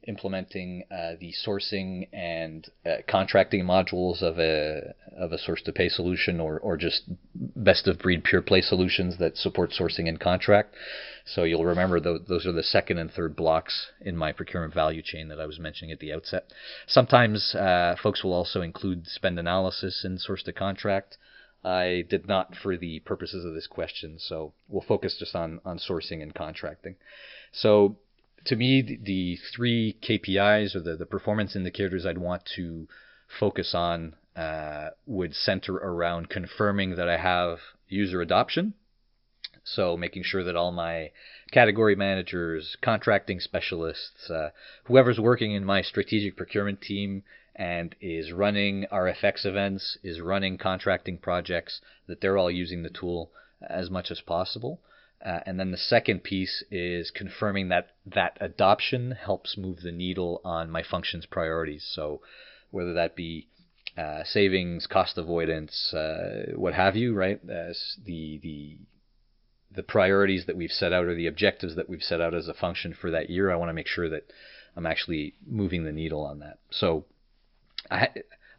implementing 0.08 0.84
uh, 0.92 1.12
the 1.20 1.34
sourcing 1.46 2.08
and 2.14 2.68
uh, 2.86 2.98
contracting 3.08 3.64
modules 3.64 4.22
of 4.22 4.40
a 4.40 4.94
of 5.18 5.32
a 5.32 5.38
source 5.38 5.62
to 5.62 5.72
pay 5.72 5.90
solution 5.90 6.40
or 6.40 6.60
or 6.60 6.78
just 6.78 7.04
best 7.36 7.88
of 7.88 8.00
breed 8.00 8.24
pure 8.24 8.42
play 8.42 8.62
solutions 8.62 9.18
that 9.18 9.38
support 9.38 9.72
sourcing 9.72 10.08
and 10.08 10.20
contract. 10.20 10.74
So 11.26 11.44
you'll 11.44 11.66
remember 11.66 12.00
those, 12.00 12.22
those 12.28 12.46
are 12.46 12.52
the 12.52 12.64
second 12.64 12.98
and 12.98 13.12
third 13.12 13.36
blocks 13.36 13.92
in 14.02 14.18
my 14.18 14.32
procurement 14.32 14.74
value 14.74 15.02
chain 15.04 15.28
that 15.28 15.40
I 15.40 15.46
was 15.46 15.60
mentioning 15.60 15.92
at 15.92 16.00
the 16.00 16.14
outset. 16.14 16.52
Sometimes 16.88 17.54
uh, 17.54 17.96
folks 18.02 18.24
will 18.24 18.34
also 18.34 18.62
include 18.62 19.06
spend 19.06 19.38
analysis 19.38 20.04
in 20.04 20.18
source 20.18 20.44
to 20.44 20.54
contract. 20.54 21.18
I 21.64 22.06
did 22.10 22.28
not 22.28 22.56
for 22.56 22.78
the 22.78 23.02
purposes 23.02 23.44
of 23.44 23.54
this 23.54 23.68
question, 23.68 24.18
so 24.18 24.54
we'll 24.70 24.82
focus 24.82 25.18
just 25.20 25.36
on 25.36 25.60
on 25.66 25.78
sourcing 25.78 26.24
and 26.24 26.34
contracting. 26.34 26.96
So 27.52 27.98
to 28.46 28.56
me, 28.56 28.82
the, 28.82 29.00
the 29.04 29.38
three 29.56 29.98
KPIs 30.02 30.76
or 30.76 30.82
the, 30.82 30.96
the 30.96 31.06
performance 31.06 31.56
indicators 31.56 32.06
I'd 32.06 32.18
want 32.18 32.44
to 32.56 32.88
focus 33.40 33.74
on 33.76 34.16
uh, 34.36 34.90
would 35.06 35.36
center 35.36 35.76
around 35.76 36.30
confirming 36.30 36.96
that 36.96 37.10
I 37.10 37.18
have 37.18 37.60
user 37.88 38.22
adoption. 38.22 38.74
So 39.64 39.98
making 39.98 40.24
sure 40.24 40.44
that 40.44 40.56
all 40.56 40.72
my 40.72 41.12
category 41.52 41.96
managers, 41.96 42.78
contracting 42.82 43.40
specialists, 43.40 44.30
uh, 44.30 44.50
whoever's 44.86 45.20
working 45.20 45.52
in 45.52 45.66
my 45.66 45.82
strategic 45.82 46.38
procurement 46.38 46.82
team 46.82 47.24
and 47.56 47.94
is 48.00 48.32
running 48.32 48.86
RFX 48.92 49.46
events, 49.46 49.98
is 50.02 50.22
running 50.22 50.58
contracting 50.58 51.18
projects, 51.18 51.82
that 52.08 52.22
they're 52.22 52.38
all 52.38 52.50
using 52.50 52.84
the 52.84 52.90
tool 52.90 53.32
as 53.62 53.90
much 53.90 54.10
as 54.10 54.22
possible. 54.22 54.80
Uh, 55.26 55.40
and 55.46 55.60
then 55.60 55.72
the 55.72 55.78
second 55.78 56.24
piece 56.24 56.64
is 56.72 57.12
confirming 57.12 57.68
that 57.70 57.90
that 58.06 58.38
adoption 58.40 59.12
helps 59.12 59.58
move 59.58 59.82
the 59.82 59.92
needle 59.92 60.40
on 60.46 60.70
my 60.70 60.82
function's 60.82 61.26
priorities. 61.26 61.86
So 61.94 62.22
whether 62.72 62.94
that 62.94 63.16
be 63.16 63.48
uh, 63.98 64.24
savings, 64.24 64.88
cost 64.88 65.18
avoidance, 65.18 65.94
uh, 65.94 66.54
what 66.56 66.74
have 66.74 66.96
you, 66.96 67.14
right? 67.14 67.40
As 67.50 67.98
the 68.06 68.40
the 68.42 68.78
the 69.72 69.84
priorities 69.84 70.46
that 70.46 70.56
we've 70.56 70.72
set 70.72 70.94
out 70.94 71.06
or 71.06 71.16
the 71.16 71.28
objectives 71.28 71.76
that 71.76 71.90
we've 71.90 72.02
set 72.02 72.22
out 72.22 72.34
as 72.34 72.48
a 72.48 72.54
function 72.54 72.94
for 72.94 73.12
that 73.12 73.30
year, 73.30 73.52
I 73.52 73.56
want 73.56 73.70
to 73.70 73.74
make 73.74 73.88
sure 73.88 74.10
that 74.10 74.32
I'm 74.76 74.86
actually 74.86 75.36
moving 75.46 75.84
the 75.84 75.92
needle 75.92 76.26
on 76.26 76.40
that. 76.40 76.60
So 76.72 77.06
I 77.92 78.10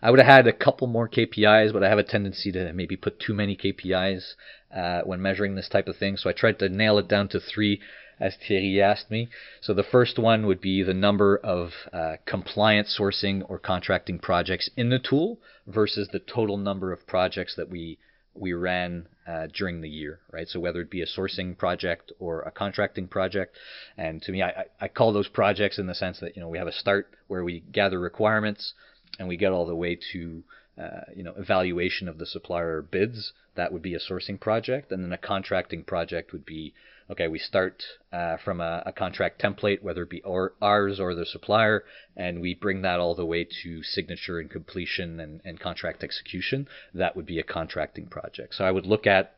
I 0.02 0.10
would 0.10 0.18
have 0.18 0.28
had 0.28 0.46
a 0.46 0.52
couple 0.52 0.86
more 0.86 1.08
KPIs, 1.08 1.72
but 1.72 1.82
I 1.82 1.88
have 1.88 1.98
a 1.98 2.02
tendency 2.02 2.50
to 2.52 2.72
maybe 2.72 2.96
put 2.96 3.20
too 3.20 3.34
many 3.34 3.56
KPIs 3.56 4.34
uh, 4.74 5.02
when 5.02 5.20
measuring 5.20 5.54
this 5.54 5.68
type 5.68 5.88
of 5.88 5.96
thing. 5.96 6.16
So 6.16 6.30
I 6.30 6.32
tried 6.32 6.58
to 6.60 6.68
nail 6.68 6.98
it 6.98 7.08
down 7.08 7.28
to 7.28 7.40
three, 7.40 7.80
as 8.18 8.36
Thierry 8.36 8.80
asked 8.80 9.10
me. 9.10 9.28
So 9.60 9.74
the 9.74 9.82
first 9.82 10.18
one 10.18 10.46
would 10.46 10.60
be 10.60 10.82
the 10.82 10.94
number 10.94 11.36
of 11.36 11.72
uh, 11.92 12.16
compliant 12.26 12.88
sourcing 12.88 13.42
or 13.48 13.58
contracting 13.58 14.18
projects 14.18 14.70
in 14.76 14.88
the 14.88 14.98
tool 14.98 15.38
versus 15.66 16.08
the 16.08 16.18
total 16.18 16.56
number 16.56 16.92
of 16.92 17.06
projects 17.06 17.54
that 17.56 17.68
we 17.68 17.98
we 18.32 18.52
ran 18.52 19.08
uh, 19.26 19.48
during 19.52 19.80
the 19.80 19.88
year, 19.88 20.20
right? 20.30 20.48
So 20.48 20.60
whether 20.60 20.80
it 20.80 20.88
be 20.88 21.02
a 21.02 21.06
sourcing 21.06 21.58
project 21.58 22.12
or 22.20 22.42
a 22.42 22.52
contracting 22.52 23.08
project, 23.08 23.56
and 23.98 24.22
to 24.22 24.30
me, 24.30 24.40
I, 24.40 24.66
I 24.80 24.86
call 24.86 25.12
those 25.12 25.26
projects 25.28 25.80
in 25.80 25.88
the 25.88 25.96
sense 25.96 26.20
that 26.20 26.36
you 26.36 26.40
know 26.40 26.48
we 26.48 26.58
have 26.58 26.68
a 26.68 26.72
start 26.72 27.08
where 27.26 27.42
we 27.42 27.60
gather 27.72 27.98
requirements 27.98 28.72
and 29.18 29.28
we 29.28 29.36
get 29.36 29.52
all 29.52 29.66
the 29.66 29.74
way 29.74 29.98
to 30.12 30.42
uh, 30.80 31.02
you 31.14 31.22
know 31.22 31.34
evaluation 31.36 32.08
of 32.08 32.18
the 32.18 32.26
supplier 32.26 32.82
bids. 32.82 33.32
That 33.54 33.72
would 33.72 33.82
be 33.82 33.94
a 33.94 33.98
sourcing 33.98 34.40
project, 34.40 34.92
and 34.92 35.04
then 35.04 35.12
a 35.12 35.18
contracting 35.18 35.84
project 35.84 36.32
would 36.32 36.46
be 36.46 36.72
okay. 37.10 37.28
We 37.28 37.38
start 37.38 37.82
uh, 38.12 38.36
from 38.38 38.60
a, 38.60 38.82
a, 38.86 38.92
contract 38.92 39.42
template, 39.42 39.82
whether 39.82 40.04
it 40.04 40.10
be 40.10 40.22
or, 40.22 40.54
ours 40.62 41.00
or 41.00 41.14
the 41.14 41.26
supplier, 41.26 41.84
and 42.16 42.40
we 42.40 42.54
bring 42.54 42.82
that 42.82 43.00
all 43.00 43.14
the 43.14 43.26
way 43.26 43.46
to 43.62 43.82
signature 43.82 44.38
and 44.38 44.50
completion 44.50 45.20
and, 45.20 45.40
and 45.44 45.58
contract 45.60 46.02
execution. 46.04 46.68
That 46.94 47.16
would 47.16 47.26
be 47.26 47.38
a 47.38 47.44
contracting 47.44 48.06
project. 48.06 48.54
So 48.54 48.64
I 48.64 48.70
would 48.70 48.86
look 48.86 49.06
at 49.06 49.36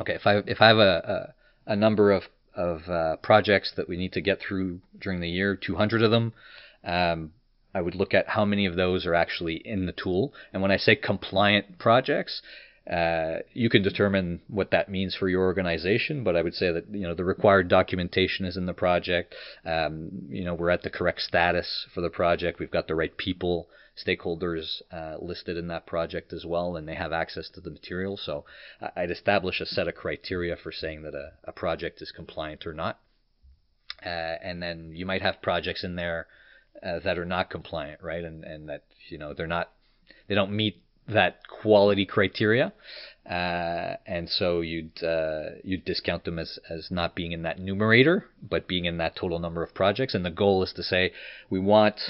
okay 0.00 0.14
if 0.14 0.26
I 0.26 0.36
if 0.46 0.60
I 0.60 0.68
have 0.68 0.78
a, 0.78 1.34
a, 1.66 1.72
a 1.72 1.76
number 1.76 2.12
of 2.12 2.24
of 2.54 2.88
uh, 2.88 3.16
projects 3.16 3.72
that 3.76 3.88
we 3.88 3.96
need 3.96 4.12
to 4.12 4.20
get 4.20 4.40
through 4.40 4.80
during 5.00 5.20
the 5.20 5.28
year, 5.28 5.56
200 5.56 6.02
of 6.02 6.10
them. 6.10 6.32
Um, 6.84 7.32
I 7.78 7.80
would 7.80 7.94
look 7.94 8.12
at 8.12 8.30
how 8.30 8.44
many 8.44 8.66
of 8.66 8.74
those 8.74 9.06
are 9.06 9.14
actually 9.14 9.56
in 9.64 9.86
the 9.86 9.92
tool. 9.92 10.34
And 10.52 10.60
when 10.60 10.72
I 10.72 10.78
say 10.78 10.96
compliant 10.96 11.78
projects, 11.78 12.42
uh, 12.90 13.36
you 13.52 13.70
can 13.70 13.82
determine 13.82 14.40
what 14.48 14.72
that 14.72 14.88
means 14.88 15.14
for 15.14 15.28
your 15.28 15.44
organization, 15.44 16.24
but 16.24 16.34
I 16.34 16.42
would 16.42 16.54
say 16.54 16.72
that 16.72 16.88
you 16.90 17.06
know 17.06 17.14
the 17.14 17.24
required 17.24 17.68
documentation 17.68 18.46
is 18.46 18.56
in 18.56 18.66
the 18.66 18.74
project. 18.74 19.32
Um, 19.64 20.10
you 20.28 20.42
know 20.42 20.54
we're 20.54 20.70
at 20.70 20.82
the 20.82 20.90
correct 20.90 21.20
status 21.20 21.86
for 21.94 22.00
the 22.00 22.10
project. 22.10 22.58
We've 22.58 22.68
got 22.78 22.88
the 22.88 22.96
right 22.96 23.16
people, 23.16 23.68
stakeholders 23.96 24.82
uh, 24.90 25.18
listed 25.20 25.56
in 25.56 25.68
that 25.68 25.86
project 25.86 26.32
as 26.32 26.44
well, 26.44 26.74
and 26.74 26.88
they 26.88 26.96
have 26.96 27.12
access 27.12 27.48
to 27.50 27.60
the 27.60 27.70
material. 27.70 28.16
So 28.16 28.44
I'd 28.96 29.12
establish 29.12 29.60
a 29.60 29.66
set 29.66 29.86
of 29.86 29.94
criteria 29.94 30.56
for 30.56 30.72
saying 30.72 31.02
that 31.02 31.14
a, 31.14 31.34
a 31.44 31.52
project 31.52 32.02
is 32.02 32.10
compliant 32.10 32.66
or 32.66 32.74
not. 32.74 32.98
Uh, 34.04 34.34
and 34.42 34.60
then 34.60 34.92
you 34.94 35.06
might 35.06 35.22
have 35.22 35.42
projects 35.42 35.84
in 35.84 35.94
there 35.94 36.26
uh, 36.82 37.00
that 37.00 37.18
are 37.18 37.24
not 37.24 37.50
compliant, 37.50 38.02
right? 38.02 38.24
And 38.24 38.44
and 38.44 38.68
that 38.68 38.84
you 39.08 39.18
know 39.18 39.34
they're 39.34 39.46
not 39.46 39.70
they 40.28 40.34
don't 40.34 40.52
meet 40.52 40.82
that 41.08 41.40
quality 41.48 42.04
criteria, 42.04 42.72
uh, 43.28 43.96
and 44.06 44.28
so 44.28 44.60
you'd 44.60 45.02
uh, 45.02 45.50
you'd 45.64 45.84
discount 45.84 46.24
them 46.24 46.38
as 46.38 46.58
as 46.68 46.90
not 46.90 47.14
being 47.14 47.32
in 47.32 47.42
that 47.42 47.58
numerator, 47.58 48.26
but 48.42 48.68
being 48.68 48.84
in 48.84 48.98
that 48.98 49.16
total 49.16 49.38
number 49.38 49.62
of 49.62 49.74
projects. 49.74 50.14
And 50.14 50.24
the 50.24 50.30
goal 50.30 50.62
is 50.62 50.72
to 50.74 50.82
say 50.82 51.12
we 51.50 51.58
want 51.58 52.00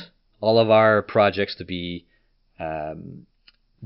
all 0.41 0.59
of 0.59 0.71
our 0.71 1.03
projects 1.03 1.55
to 1.57 1.65
be 1.65 2.07
um, 2.61 3.27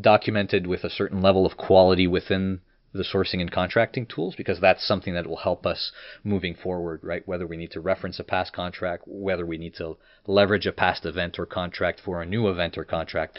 documented 0.00 0.66
with 0.66 0.84
a 0.84 0.90
certain 0.90 1.20
level 1.20 1.46
of 1.46 1.56
quality 1.56 2.06
within 2.06 2.60
the 2.92 3.04
sourcing 3.04 3.40
and 3.40 3.50
contracting 3.50 4.06
tools 4.06 4.34
because 4.36 4.60
that's 4.60 4.86
something 4.86 5.14
that 5.14 5.26
will 5.26 5.38
help 5.38 5.64
us 5.64 5.92
moving 6.22 6.54
forward, 6.54 7.00
right? 7.02 7.26
Whether 7.26 7.46
we 7.46 7.56
need 7.56 7.70
to 7.72 7.80
reference 7.80 8.18
a 8.18 8.24
past 8.24 8.52
contract, 8.52 9.04
whether 9.06 9.46
we 9.46 9.58
need 9.58 9.74
to 9.76 9.96
leverage 10.26 10.66
a 10.66 10.72
past 10.72 11.06
event 11.06 11.38
or 11.38 11.46
contract 11.46 12.00
for 12.04 12.20
a 12.20 12.26
new 12.26 12.48
event 12.48 12.76
or 12.76 12.84
contract, 12.84 13.38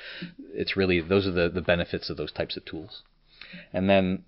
it's 0.53 0.75
really 0.75 1.01
those 1.01 1.27
are 1.27 1.31
the, 1.31 1.49
the 1.49 1.61
benefits 1.61 2.09
of 2.09 2.17
those 2.17 2.31
types 2.31 2.57
of 2.57 2.65
tools. 2.65 3.03
And 3.71 3.89
then 3.89 4.23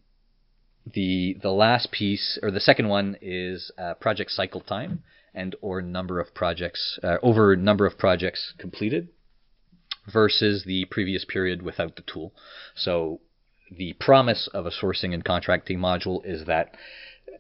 the 0.92 1.38
the 1.42 1.52
last 1.52 1.92
piece 1.92 2.38
or 2.44 2.52
the 2.52 2.60
second 2.60 2.88
one 2.88 3.18
is 3.22 3.72
uh, 3.78 3.96
project 3.96 4.32
cycle 4.32 4.62
time 4.62 5.04
and 5.34 5.56
or 5.62 5.82
number 5.82 6.20
of 6.20 6.34
projects 6.36 7.00
uh, 7.04 7.18
over 7.24 7.56
number 7.56 7.88
of 7.88 7.98
projects 7.98 8.54
completed 8.60 9.10
versus 10.12 10.64
the 10.66 10.86
previous 10.86 11.26
period 11.26 11.64
without 11.64 11.96
the 11.96 12.04
tool. 12.04 12.32
So 12.76 13.22
the 13.72 13.94
promise 13.94 14.48
of 14.54 14.66
a 14.66 14.72
sourcing 14.72 15.14
and 15.14 15.24
contracting 15.24 15.80
module 15.80 16.26
is 16.26 16.46
that 16.46 16.76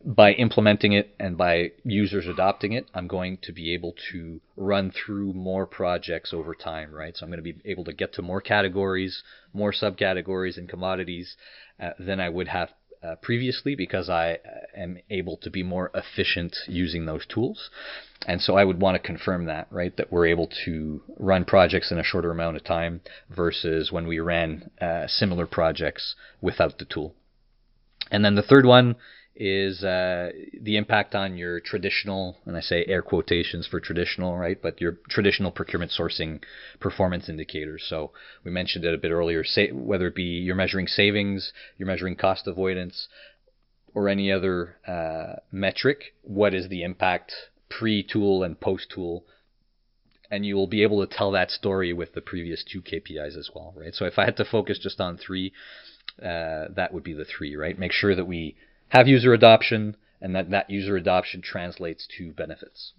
by 0.03 0.33
implementing 0.33 0.93
it 0.93 1.15
and 1.19 1.37
by 1.37 1.71
users 1.83 2.27
adopting 2.27 2.73
it, 2.73 2.87
I'm 2.93 3.07
going 3.07 3.37
to 3.43 3.51
be 3.51 3.73
able 3.73 3.95
to 4.11 4.39
run 4.55 4.91
through 4.91 5.33
more 5.33 5.65
projects 5.65 6.33
over 6.33 6.53
time, 6.53 6.91
right? 6.91 7.15
So 7.15 7.25
I'm 7.25 7.31
going 7.31 7.43
to 7.43 7.53
be 7.53 7.59
able 7.69 7.85
to 7.85 7.93
get 7.93 8.13
to 8.13 8.21
more 8.21 8.41
categories, 8.41 9.23
more 9.53 9.71
subcategories 9.71 10.57
and 10.57 10.69
commodities 10.69 11.35
uh, 11.79 11.91
than 11.97 12.19
I 12.19 12.29
would 12.29 12.47
have 12.49 12.69
uh, 13.05 13.15
previously 13.21 13.75
because 13.75 14.09
I 14.09 14.33
uh, 14.33 14.37
am 14.75 14.97
able 15.09 15.37
to 15.37 15.49
be 15.49 15.63
more 15.63 15.91
efficient 15.93 16.55
using 16.67 17.05
those 17.05 17.25
tools. 17.25 17.69
And 18.25 18.41
so 18.41 18.57
I 18.57 18.63
would 18.63 18.81
want 18.81 18.95
to 18.95 19.07
confirm 19.07 19.45
that, 19.45 19.67
right? 19.69 19.95
That 19.97 20.11
we're 20.11 20.27
able 20.27 20.49
to 20.65 21.01
run 21.19 21.45
projects 21.45 21.91
in 21.91 21.99
a 21.99 22.03
shorter 22.03 22.31
amount 22.31 22.57
of 22.57 22.63
time 22.63 23.01
versus 23.29 23.91
when 23.91 24.07
we 24.07 24.19
ran 24.19 24.71
uh, 24.81 25.07
similar 25.07 25.45
projects 25.45 26.15
without 26.41 26.79
the 26.79 26.85
tool. 26.85 27.13
And 28.11 28.23
then 28.23 28.35
the 28.35 28.41
third 28.41 28.65
one 28.65 28.95
is 29.35 29.83
uh, 29.83 30.31
the 30.61 30.77
impact 30.77 31.13
on 31.13 31.37
your 31.37 31.59
traditional, 31.59 32.37
and 32.45 32.55
I 32.55 32.61
say 32.61 32.85
air 32.87 33.01
quotations 33.01 33.67
for 33.67 33.81
traditional, 33.81 34.37
right? 34.37 34.57
But 34.61 34.79
your 34.79 34.97
traditional 35.09 35.51
procurement 35.51 35.91
sourcing 35.91 36.41
performance 36.79 37.27
indicators. 37.27 37.85
So 37.87 38.11
we 38.45 38.51
mentioned 38.51 38.85
it 38.85 38.93
a 38.93 38.97
bit 38.97 39.11
earlier, 39.11 39.43
say, 39.43 39.71
whether 39.71 40.07
it 40.07 40.15
be 40.15 40.23
you're 40.23 40.55
measuring 40.55 40.87
savings, 40.87 41.51
you're 41.77 41.87
measuring 41.87 42.15
cost 42.15 42.47
avoidance, 42.47 43.09
or 43.93 44.07
any 44.07 44.31
other 44.31 44.77
uh, 44.87 45.39
metric, 45.51 46.13
what 46.21 46.53
is 46.53 46.69
the 46.69 46.83
impact 46.83 47.33
pre-tool 47.69 48.43
and 48.43 48.59
post-tool? 48.59 49.25
And 50.31 50.45
you 50.45 50.55
will 50.55 50.67
be 50.67 50.83
able 50.83 51.05
to 51.05 51.13
tell 51.13 51.31
that 51.31 51.51
story 51.51 51.93
with 51.93 52.13
the 52.13 52.21
previous 52.21 52.63
two 52.63 52.81
KPIs 52.81 53.37
as 53.37 53.49
well, 53.53 53.73
right? 53.75 53.93
So 53.93 54.05
if 54.05 54.17
I 54.17 54.25
had 54.25 54.37
to 54.37 54.45
focus 54.45 54.79
just 54.79 54.99
on 54.99 55.17
three, 55.17 55.53
uh, 56.21 56.65
that 56.75 56.93
would 56.93 57.03
be 57.03 57.13
the 57.13 57.25
three, 57.25 57.55
right? 57.55 57.77
Make 57.77 57.91
sure 57.91 58.15
that 58.15 58.25
we 58.25 58.55
have 58.89 59.07
user 59.07 59.33
adoption, 59.33 59.97
and 60.21 60.35
that 60.35 60.49
that 60.51 60.69
user 60.69 60.95
adoption 60.95 61.41
translates 61.41 62.07
to 62.17 62.31
benefits. 62.31 62.93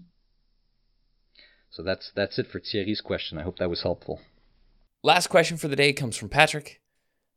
So 1.70 1.82
that's 1.82 2.10
that's 2.14 2.38
it 2.38 2.46
for 2.46 2.60
Thierry's 2.60 3.00
question. 3.00 3.38
I 3.38 3.42
hope 3.42 3.58
that 3.58 3.70
was 3.70 3.82
helpful. 3.82 4.20
Last 5.02 5.28
question 5.28 5.56
for 5.56 5.68
the 5.68 5.76
day 5.76 5.92
comes 5.92 6.16
from 6.16 6.28
Patrick. 6.28 6.80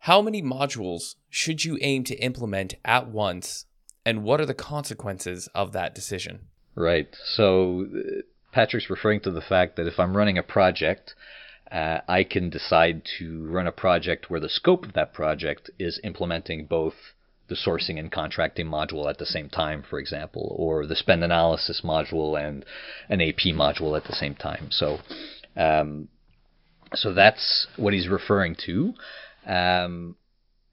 How 0.03 0.21
many 0.21 0.41
modules 0.41 1.15
should 1.29 1.65
you 1.65 1.77
aim 1.81 2.05
to 2.05 2.15
implement 2.15 2.75
at 2.85 3.09
once, 3.09 3.65
and 4.05 4.23
what 4.23 4.39
are 4.39 4.45
the 4.45 4.53
consequences 4.53 5.49
of 5.53 5.73
that 5.73 5.93
decision? 5.93 6.47
Right. 6.73 7.13
So 7.35 7.85
uh, 7.93 8.21
Patrick's 8.53 8.89
referring 8.89 9.19
to 9.21 9.31
the 9.31 9.41
fact 9.41 9.75
that 9.75 9.87
if 9.87 9.99
I'm 9.99 10.15
running 10.15 10.37
a 10.37 10.43
project, 10.43 11.15
uh, 11.71 11.99
I 12.07 12.23
can 12.23 12.49
decide 12.49 13.03
to 13.19 13.45
run 13.47 13.67
a 13.67 13.71
project 13.71 14.29
where 14.29 14.39
the 14.39 14.49
scope 14.49 14.85
of 14.85 14.93
that 14.93 15.13
project 15.13 15.69
is 15.77 15.99
implementing 16.03 16.65
both 16.65 16.95
the 17.49 17.55
sourcing 17.55 17.99
and 17.99 18.11
contracting 18.11 18.67
module 18.67 19.09
at 19.09 19.17
the 19.17 19.25
same 19.25 19.49
time, 19.49 19.83
for 19.87 19.99
example, 19.99 20.55
or 20.57 20.85
the 20.85 20.95
spend 20.95 21.23
analysis 21.23 21.81
module 21.83 22.39
and 22.39 22.65
an 23.09 23.21
AP 23.21 23.53
module 23.53 23.97
at 23.97 24.05
the 24.05 24.15
same 24.15 24.35
time. 24.35 24.67
So, 24.71 24.99
um, 25.57 26.07
so 26.93 27.13
that's 27.13 27.67
what 27.75 27.93
he's 27.93 28.07
referring 28.07 28.55
to. 28.65 28.93
Um, 29.45 30.15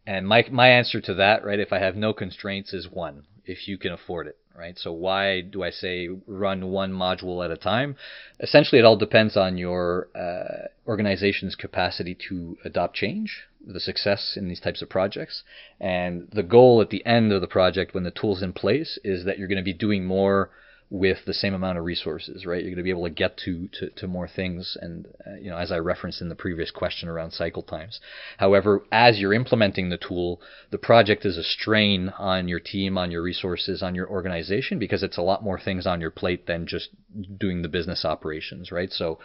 and 0.06 0.26
my 0.28 0.44
my 0.50 0.68
answer 0.68 1.00
to 1.00 1.14
that, 1.14 1.44
right, 1.44 1.58
if 1.58 1.72
I 1.72 1.80
have 1.80 1.96
no 1.96 2.12
constraints, 2.12 2.72
is 2.72 2.88
one, 2.88 3.24
if 3.44 3.66
you 3.66 3.76
can 3.76 3.92
afford 3.92 4.28
it, 4.28 4.36
right? 4.56 4.78
So 4.78 4.92
why 4.92 5.40
do 5.40 5.62
I 5.62 5.70
say 5.70 6.08
run 6.26 6.68
one 6.68 6.92
module 6.92 7.44
at 7.44 7.50
a 7.50 7.56
time? 7.56 7.96
Essentially, 8.40 8.78
it 8.78 8.84
all 8.84 8.96
depends 8.96 9.36
on 9.36 9.58
your 9.58 10.08
uh, 10.14 10.68
organization's 10.86 11.54
capacity 11.54 12.16
to 12.28 12.56
adopt 12.64 12.96
change 12.96 13.44
the 13.66 13.80
success 13.80 14.34
in 14.36 14.48
these 14.48 14.60
types 14.60 14.80
of 14.80 14.88
projects. 14.88 15.42
And 15.80 16.28
the 16.32 16.42
goal 16.42 16.80
at 16.80 16.90
the 16.90 17.04
end 17.04 17.32
of 17.32 17.40
the 17.40 17.48
project, 17.48 17.94
when 17.94 18.04
the 18.04 18.10
tool's 18.10 18.42
in 18.42 18.52
place, 18.52 18.98
is 19.02 19.24
that 19.24 19.38
you're 19.38 19.48
going 19.48 19.56
to 19.56 19.64
be 19.64 19.72
doing 19.72 20.04
more 20.04 20.50
with 20.88 21.18
the 21.26 21.34
same 21.34 21.52
amount 21.52 21.78
of 21.78 21.84
resources, 21.84 22.46
right? 22.46 22.62
You're 22.62 22.70
going 22.70 22.76
to 22.76 22.82
be 22.84 22.90
able 22.90 23.04
to 23.04 23.10
get 23.10 23.36
to 23.38 23.68
to, 23.80 23.90
to 23.90 24.06
more 24.06 24.28
things, 24.28 24.76
and 24.80 25.06
uh, 25.26 25.34
you 25.34 25.50
know, 25.50 25.56
as 25.56 25.72
I 25.72 25.78
referenced 25.78 26.20
in 26.20 26.28
the 26.28 26.36
previous 26.36 26.70
question 26.70 27.08
around 27.08 27.32
cycle 27.32 27.62
times. 27.62 27.98
However, 28.38 28.84
as 28.92 29.18
you're 29.18 29.34
implementing 29.34 29.88
the 29.88 29.98
tool, 29.98 30.40
the 30.70 30.78
project 30.78 31.24
is 31.24 31.36
a 31.36 31.42
strain 31.42 32.10
on 32.18 32.46
your 32.46 32.60
team, 32.60 32.96
on 32.98 33.10
your 33.10 33.22
resources, 33.22 33.82
on 33.82 33.96
your 33.96 34.08
organization 34.08 34.78
because 34.78 35.02
it's 35.02 35.18
a 35.18 35.22
lot 35.22 35.42
more 35.42 35.58
things 35.58 35.86
on 35.86 36.00
your 36.00 36.12
plate 36.12 36.46
than 36.46 36.66
just 36.66 36.90
doing 37.36 37.62
the 37.62 37.68
business 37.68 38.04
operations, 38.04 38.70
right? 38.70 38.92
So 38.92 39.18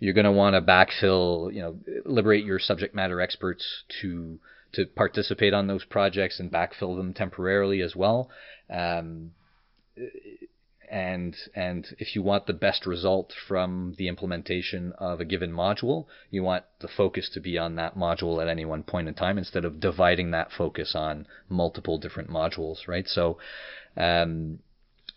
you're 0.00 0.14
going 0.14 0.24
to 0.24 0.32
want 0.32 0.54
to 0.54 0.60
backfill, 0.60 1.52
you 1.54 1.62
know, 1.62 1.76
liberate 2.04 2.44
your 2.44 2.58
subject 2.58 2.94
matter 2.94 3.20
experts 3.20 3.84
to 4.02 4.38
to 4.72 4.84
participate 4.84 5.54
on 5.54 5.66
those 5.66 5.84
projects 5.84 6.38
and 6.38 6.52
backfill 6.52 6.98
them 6.98 7.14
temporarily 7.14 7.80
as 7.80 7.96
well. 7.96 8.28
Um, 8.68 9.30
and 10.90 11.36
and 11.54 11.94
if 11.98 12.14
you 12.14 12.22
want 12.22 12.46
the 12.46 12.52
best 12.52 12.86
result 12.86 13.32
from 13.46 13.94
the 13.98 14.08
implementation 14.08 14.92
of 14.98 15.20
a 15.20 15.24
given 15.24 15.52
module, 15.52 16.06
you 16.30 16.42
want 16.42 16.64
the 16.80 16.88
focus 16.88 17.28
to 17.34 17.40
be 17.40 17.58
on 17.58 17.76
that 17.76 17.96
module 17.96 18.40
at 18.42 18.48
any 18.48 18.64
one 18.64 18.82
point 18.82 19.08
in 19.08 19.14
time 19.14 19.38
instead 19.38 19.64
of 19.64 19.80
dividing 19.80 20.30
that 20.30 20.52
focus 20.52 20.94
on 20.94 21.26
multiple 21.48 21.98
different 21.98 22.30
modules, 22.30 22.88
right? 22.88 23.08
So 23.08 23.38
um, 23.96 24.60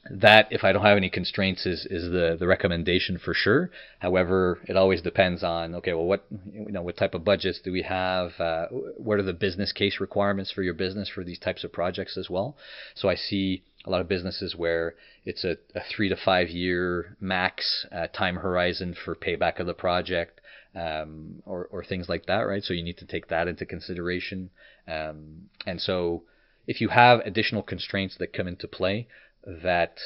that 0.10 0.48
if 0.50 0.64
I 0.64 0.72
don't 0.72 0.84
have 0.84 0.98
any 0.98 1.10
constraints 1.10 1.66
is 1.66 1.86
is 1.86 2.10
the 2.12 2.36
the 2.40 2.48
recommendation 2.48 3.20
for 3.20 3.34
sure. 3.34 3.70
However, 4.00 4.60
it 4.68 4.76
always 4.76 5.02
depends 5.02 5.44
on 5.44 5.76
okay, 5.76 5.94
well, 5.94 6.06
what 6.06 6.26
you 6.52 6.72
know, 6.72 6.82
what 6.82 6.98
type 6.98 7.14
of 7.14 7.24
budgets 7.24 7.62
do 7.62 7.72
we 7.72 7.84
have? 7.84 8.32
Uh, 8.40 8.66
what 8.98 9.20
are 9.20 9.24
the 9.24 9.34
business 9.34 9.72
case 9.72 10.00
requirements 10.00 10.52
for 10.52 10.64
your 10.64 10.74
business 10.74 11.08
for 11.08 11.24
these 11.24 11.38
types 11.38 11.64
of 11.64 11.72
projects 11.72 12.18
as 12.18 12.30
well? 12.30 12.58
So 12.96 13.10
I 13.10 13.16
see 13.16 13.64
a 13.86 13.89
lot 13.89 14.02
of 14.02 14.08
businesses 14.08 14.56
where 14.56 14.96
it's 15.26 15.44
a, 15.44 15.58
a 15.76 15.82
three 15.96 16.10
to 16.10 16.15
five 16.15 16.50
year 16.50 17.17
max 17.20 17.86
uh, 17.91 18.08
time 18.08 18.38
horizon 18.38 18.94
for 18.94 19.15
payback 19.15 19.60
of 19.60 19.67
the 19.67 19.74
project. 19.74 20.39
um, 20.76 21.41
or, 21.46 21.65
or 21.72 21.84
things 21.84 22.08
like 22.08 22.26
that, 22.28 22.41
right? 22.41 22.63
So 22.63 22.74
you 22.74 22.84
need 22.84 22.98
to 23.00 23.06
take 23.06 23.28
that 23.28 23.48
into 23.48 23.65
consideration. 23.65 24.50
Um, 24.88 25.50
and 25.65 25.82
so 25.82 26.24
if 26.67 26.80
you 26.82 26.89
have 26.89 27.20
additional 27.22 27.63
constraints 27.63 28.17
that 28.17 28.34
come 28.34 28.48
into 28.48 28.67
play 28.67 29.08
that 29.46 29.98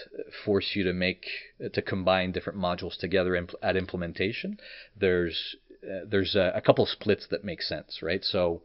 force 0.45 0.71
you 0.75 0.83
to 0.85 0.93
make 0.93 1.25
to 1.73 1.81
combine 1.81 2.31
different 2.31 2.57
modules 2.57 2.97
together 2.97 3.35
at 3.61 3.75
implementation, 3.75 4.57
there's 4.97 5.55
uh, 5.83 6.05
there's 6.07 6.35
a, 6.35 6.51
a 6.55 6.61
couple 6.61 6.85
splits 6.85 7.27
that 7.27 7.43
make 7.43 7.61
sense, 7.61 8.01
right? 8.01 8.23
So 8.23 8.63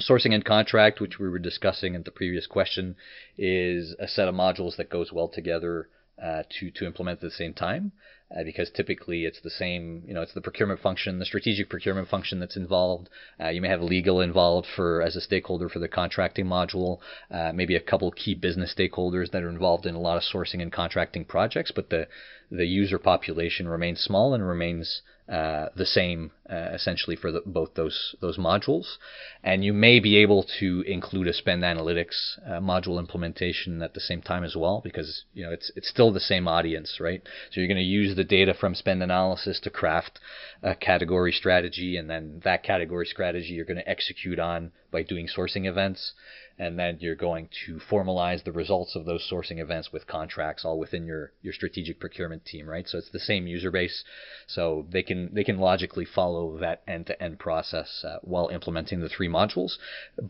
sourcing 0.00 0.34
and 0.34 0.44
contract, 0.44 1.00
which 1.00 1.18
we 1.18 1.28
were 1.28 1.38
discussing 1.38 1.94
in 1.94 2.02
the 2.02 2.10
previous 2.10 2.46
question, 2.46 2.96
is 3.38 3.94
a 3.98 4.08
set 4.08 4.28
of 4.28 4.34
modules 4.34 4.76
that 4.76 4.90
goes 4.90 5.12
well 5.12 5.28
together 5.28 5.88
uh, 6.22 6.42
to 6.48 6.70
to 6.70 6.86
implement 6.86 7.18
at 7.18 7.22
the 7.22 7.30
same 7.30 7.52
time 7.52 7.92
uh, 8.34 8.42
because 8.42 8.70
typically 8.70 9.24
it's 9.24 9.40
the 9.40 9.50
same, 9.50 10.02
you 10.06 10.12
know, 10.12 10.22
it's 10.22 10.34
the 10.34 10.40
procurement 10.40 10.80
function, 10.80 11.18
the 11.18 11.24
strategic 11.24 11.68
procurement 11.68 12.08
function 12.08 12.40
that's 12.40 12.56
involved. 12.56 13.08
Uh, 13.40 13.48
you 13.48 13.60
may 13.60 13.68
have 13.68 13.80
legal 13.80 14.20
involved 14.20 14.66
for 14.74 15.00
as 15.02 15.14
a 15.14 15.20
stakeholder 15.20 15.68
for 15.68 15.78
the 15.78 15.88
contracting 15.88 16.46
module, 16.46 16.98
uh, 17.30 17.52
maybe 17.52 17.76
a 17.76 17.80
couple 17.80 18.10
key 18.10 18.34
business 18.34 18.74
stakeholders 18.76 19.30
that 19.30 19.42
are 19.42 19.48
involved 19.48 19.86
in 19.86 19.94
a 19.94 20.00
lot 20.00 20.16
of 20.16 20.22
sourcing 20.22 20.60
and 20.60 20.72
contracting 20.72 21.24
projects, 21.24 21.70
but 21.74 21.90
the 21.90 22.08
the 22.50 22.66
user 22.66 22.98
population 22.98 23.66
remains 23.66 24.00
small 24.00 24.32
and 24.32 24.46
remains 24.46 25.02
uh, 25.28 25.66
the 25.74 25.86
same 25.86 26.30
uh, 26.48 26.70
essentially 26.72 27.16
for 27.16 27.32
the, 27.32 27.42
both 27.44 27.74
those 27.74 28.14
those 28.20 28.38
modules, 28.38 28.96
and 29.42 29.64
you 29.64 29.72
may 29.72 29.98
be 29.98 30.16
able 30.16 30.46
to 30.60 30.84
include 30.86 31.26
a 31.26 31.32
spend 31.32 31.64
analytics 31.64 32.38
uh, 32.46 32.60
module 32.60 33.00
implementation 33.00 33.82
at 33.82 33.94
the 33.94 34.00
same 34.00 34.22
time 34.22 34.44
as 34.44 34.54
well 34.54 34.80
because 34.84 35.24
you 35.34 35.44
know 35.44 35.50
it's 35.50 35.72
it's 35.74 35.88
still 35.88 36.12
the 36.12 36.20
same 36.20 36.46
audience, 36.46 36.98
right? 37.00 37.22
So 37.50 37.60
you're 37.60 37.66
going 37.66 37.76
to 37.76 37.82
use 37.82 38.14
the 38.14 38.22
data 38.22 38.54
from 38.54 38.76
spend 38.76 39.02
analysis 39.02 39.58
to 39.60 39.70
craft 39.70 40.20
a 40.62 40.76
category 40.76 41.32
strategy, 41.32 41.96
and 41.96 42.08
then 42.08 42.40
that 42.44 42.62
category 42.62 43.06
strategy 43.06 43.54
you're 43.54 43.64
going 43.64 43.78
to 43.78 43.88
execute 43.88 44.38
on 44.38 44.70
by 44.92 45.02
doing 45.02 45.26
sourcing 45.26 45.66
events 45.66 46.12
and 46.58 46.78
then 46.78 46.96
you're 47.00 47.14
going 47.14 47.48
to 47.66 47.78
formalize 47.90 48.42
the 48.44 48.52
results 48.52 48.96
of 48.96 49.04
those 49.04 49.28
sourcing 49.30 49.60
events 49.60 49.92
with 49.92 50.06
contracts 50.06 50.64
all 50.64 50.78
within 50.78 51.04
your 51.04 51.32
your 51.42 51.52
strategic 51.52 52.00
procurement 52.00 52.44
team 52.44 52.68
right? 52.68 52.88
So 52.88 52.98
it's 52.98 53.10
the 53.10 53.18
same 53.18 53.46
user 53.46 53.70
base. 53.70 54.04
So 54.46 54.86
they 54.90 55.02
can 55.02 55.34
they 55.34 55.44
can 55.44 55.58
logically 55.58 56.04
follow 56.04 56.58
that 56.58 56.82
end 56.86 57.06
to 57.06 57.22
end 57.22 57.38
process 57.38 58.04
uh, 58.04 58.18
while 58.22 58.48
implementing 58.48 59.00
the 59.00 59.08
three 59.08 59.28
modules 59.28 59.76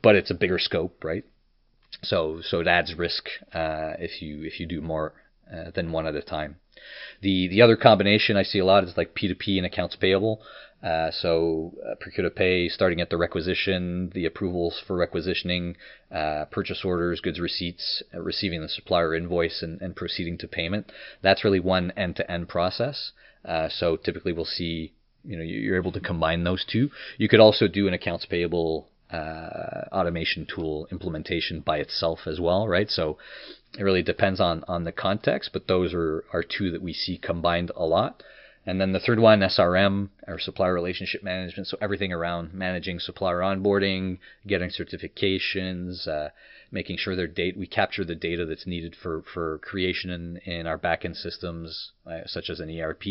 but 0.03 0.17
it's 0.17 0.31
a 0.31 0.35
bigger 0.35 0.59
scope 0.59 1.03
right? 1.05 1.25
So 2.03 2.41
so 2.43 2.61
it 2.61 2.67
adds 2.67 2.95
risk 2.95 3.29
uh, 3.53 3.95
if 3.99 4.21
you 4.21 4.45
if 4.45 4.59
you 4.61 4.67
do 4.67 4.81
more 4.81 5.15
uh, 5.53 5.71
than 5.75 5.93
one 5.93 6.07
at 6.07 6.17
a 6.17 6.23
time. 6.23 6.57
The 7.23 7.49
the 7.49 7.63
other 7.63 7.77
combination 7.77 8.37
I 8.37 8.43
see 8.43 8.59
a 8.59 8.65
lot 8.65 8.85
is 8.85 8.97
like 8.97 9.15
P2P 9.15 9.57
and 9.57 9.67
accounts 9.67 9.97
payable. 9.97 10.43
Uh, 10.83 11.11
so 11.11 11.73
uh, 11.91 11.95
procure 11.97 12.23
to 12.23 12.31
pay, 12.31 12.69
starting 12.69 13.01
at 13.01 13.09
the 13.11 13.17
requisition, 13.17 14.11
the 14.15 14.27
approvals 14.27 14.81
for 14.87 14.95
requisitioning, 14.97 15.77
uh, 16.13 16.45
purchase 16.51 16.85
orders, 16.85 17.21
goods 17.21 17.41
receipts, 17.41 18.03
uh, 18.15 18.21
receiving 18.21 18.61
the 18.61 18.69
supplier 18.69 19.15
invoice, 19.15 19.63
and, 19.63 19.81
and, 19.81 19.97
proceeding 19.97 20.37
to 20.37 20.47
payment. 20.47 20.93
That's 21.23 21.45
really 21.45 21.61
one 21.61 21.93
end-to-end 21.97 22.49
process. 22.49 23.13
Uh, 23.45 23.69
so 23.71 23.97
typically, 23.97 24.33
we'll 24.33 24.45
see 24.45 24.93
you 25.25 25.37
know 25.37 25.43
you're 25.43 25.77
able 25.77 25.93
to 25.93 26.01
combine 26.01 26.45
those 26.45 26.65
two. 26.65 26.91
You 27.19 27.29
could 27.29 27.41
also 27.41 27.69
do 27.69 27.89
an 27.89 27.95
accounts 27.95 28.27
payable 28.27 28.89
uh, 29.11 29.89
automation 29.93 30.47
tool 30.47 30.89
implementation 30.91 31.61
by 31.61 31.79
itself 31.79 32.21
as 32.27 32.41
well, 32.41 32.69
right? 32.69 32.91
So 32.91 33.19
it 33.79 33.83
really 33.83 34.03
depends 34.03 34.41
on 34.41 34.65
on 34.69 34.85
the 34.85 34.93
context, 34.93 35.51
but 35.53 35.69
those 35.69 35.95
are 35.95 36.25
are 36.33 36.43
two 36.43 36.71
that 36.71 36.83
we 36.83 36.93
see 36.93 37.19
combined 37.19 37.71
a 37.75 37.85
lot. 37.85 38.23
And 38.67 38.81
then 38.81 38.91
the 38.91 38.99
third 38.99 39.21
one, 39.21 39.41
SRM, 39.41 40.09
or 40.27 40.41
supplier 40.41 40.75
relationship 40.75 41.23
management. 41.23 41.69
So 41.69 41.79
everything 41.81 42.13
around 42.13 42.53
managing 42.53 42.99
supplier 42.99 43.39
onboarding, 43.39 44.19
getting 44.45 44.71
certifications, 44.71 46.09
uh, 46.09 46.31
making 46.73 46.97
sure 46.97 47.15
their 47.15 47.29
date 47.29 47.57
we 47.57 47.69
capture 47.69 48.05
the 48.05 48.17
data 48.17 48.45
that's 48.45 48.67
needed 48.67 48.97
for 49.01 49.23
for 49.33 49.59
creation 49.59 50.11
in, 50.11 50.37
in 50.39 50.67
our 50.67 50.79
backend 50.79 51.15
systems, 51.15 51.93
uh, 52.07 52.23
such 52.27 52.51
as 52.51 52.59
an 52.59 52.69
ERP, 52.69 53.05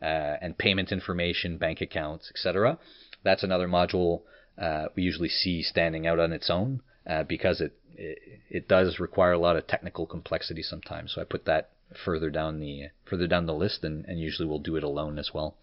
uh, 0.00 0.36
and 0.40 0.56
payment 0.56 0.90
information, 0.90 1.58
bank 1.58 1.82
accounts, 1.82 2.30
etc. 2.30 2.78
That's 3.22 3.42
another 3.42 3.68
module 3.68 4.22
uh, 4.56 4.86
we 4.96 5.02
usually 5.02 5.28
see 5.28 5.62
standing 5.62 6.06
out 6.06 6.18
on 6.18 6.32
its 6.32 6.48
own 6.48 6.80
uh, 7.06 7.22
because 7.22 7.60
it, 7.60 7.72
it, 7.96 8.18
it 8.50 8.68
does 8.68 8.98
require 8.98 9.32
a 9.32 9.38
lot 9.38 9.56
of 9.56 9.66
technical 9.66 10.06
complexity 10.06 10.62
sometimes. 10.62 11.12
So 11.14 11.20
I 11.20 11.24
put 11.24 11.44
that 11.46 11.70
further 12.04 12.30
down 12.30 12.58
the 12.58 12.88
further 13.04 13.26
down 13.26 13.46
the 13.46 13.54
list, 13.54 13.84
and, 13.84 14.04
and 14.06 14.20
usually 14.20 14.48
we'll 14.48 14.58
do 14.58 14.76
it 14.76 14.84
alone 14.84 15.18
as 15.18 15.30
well. 15.32 15.56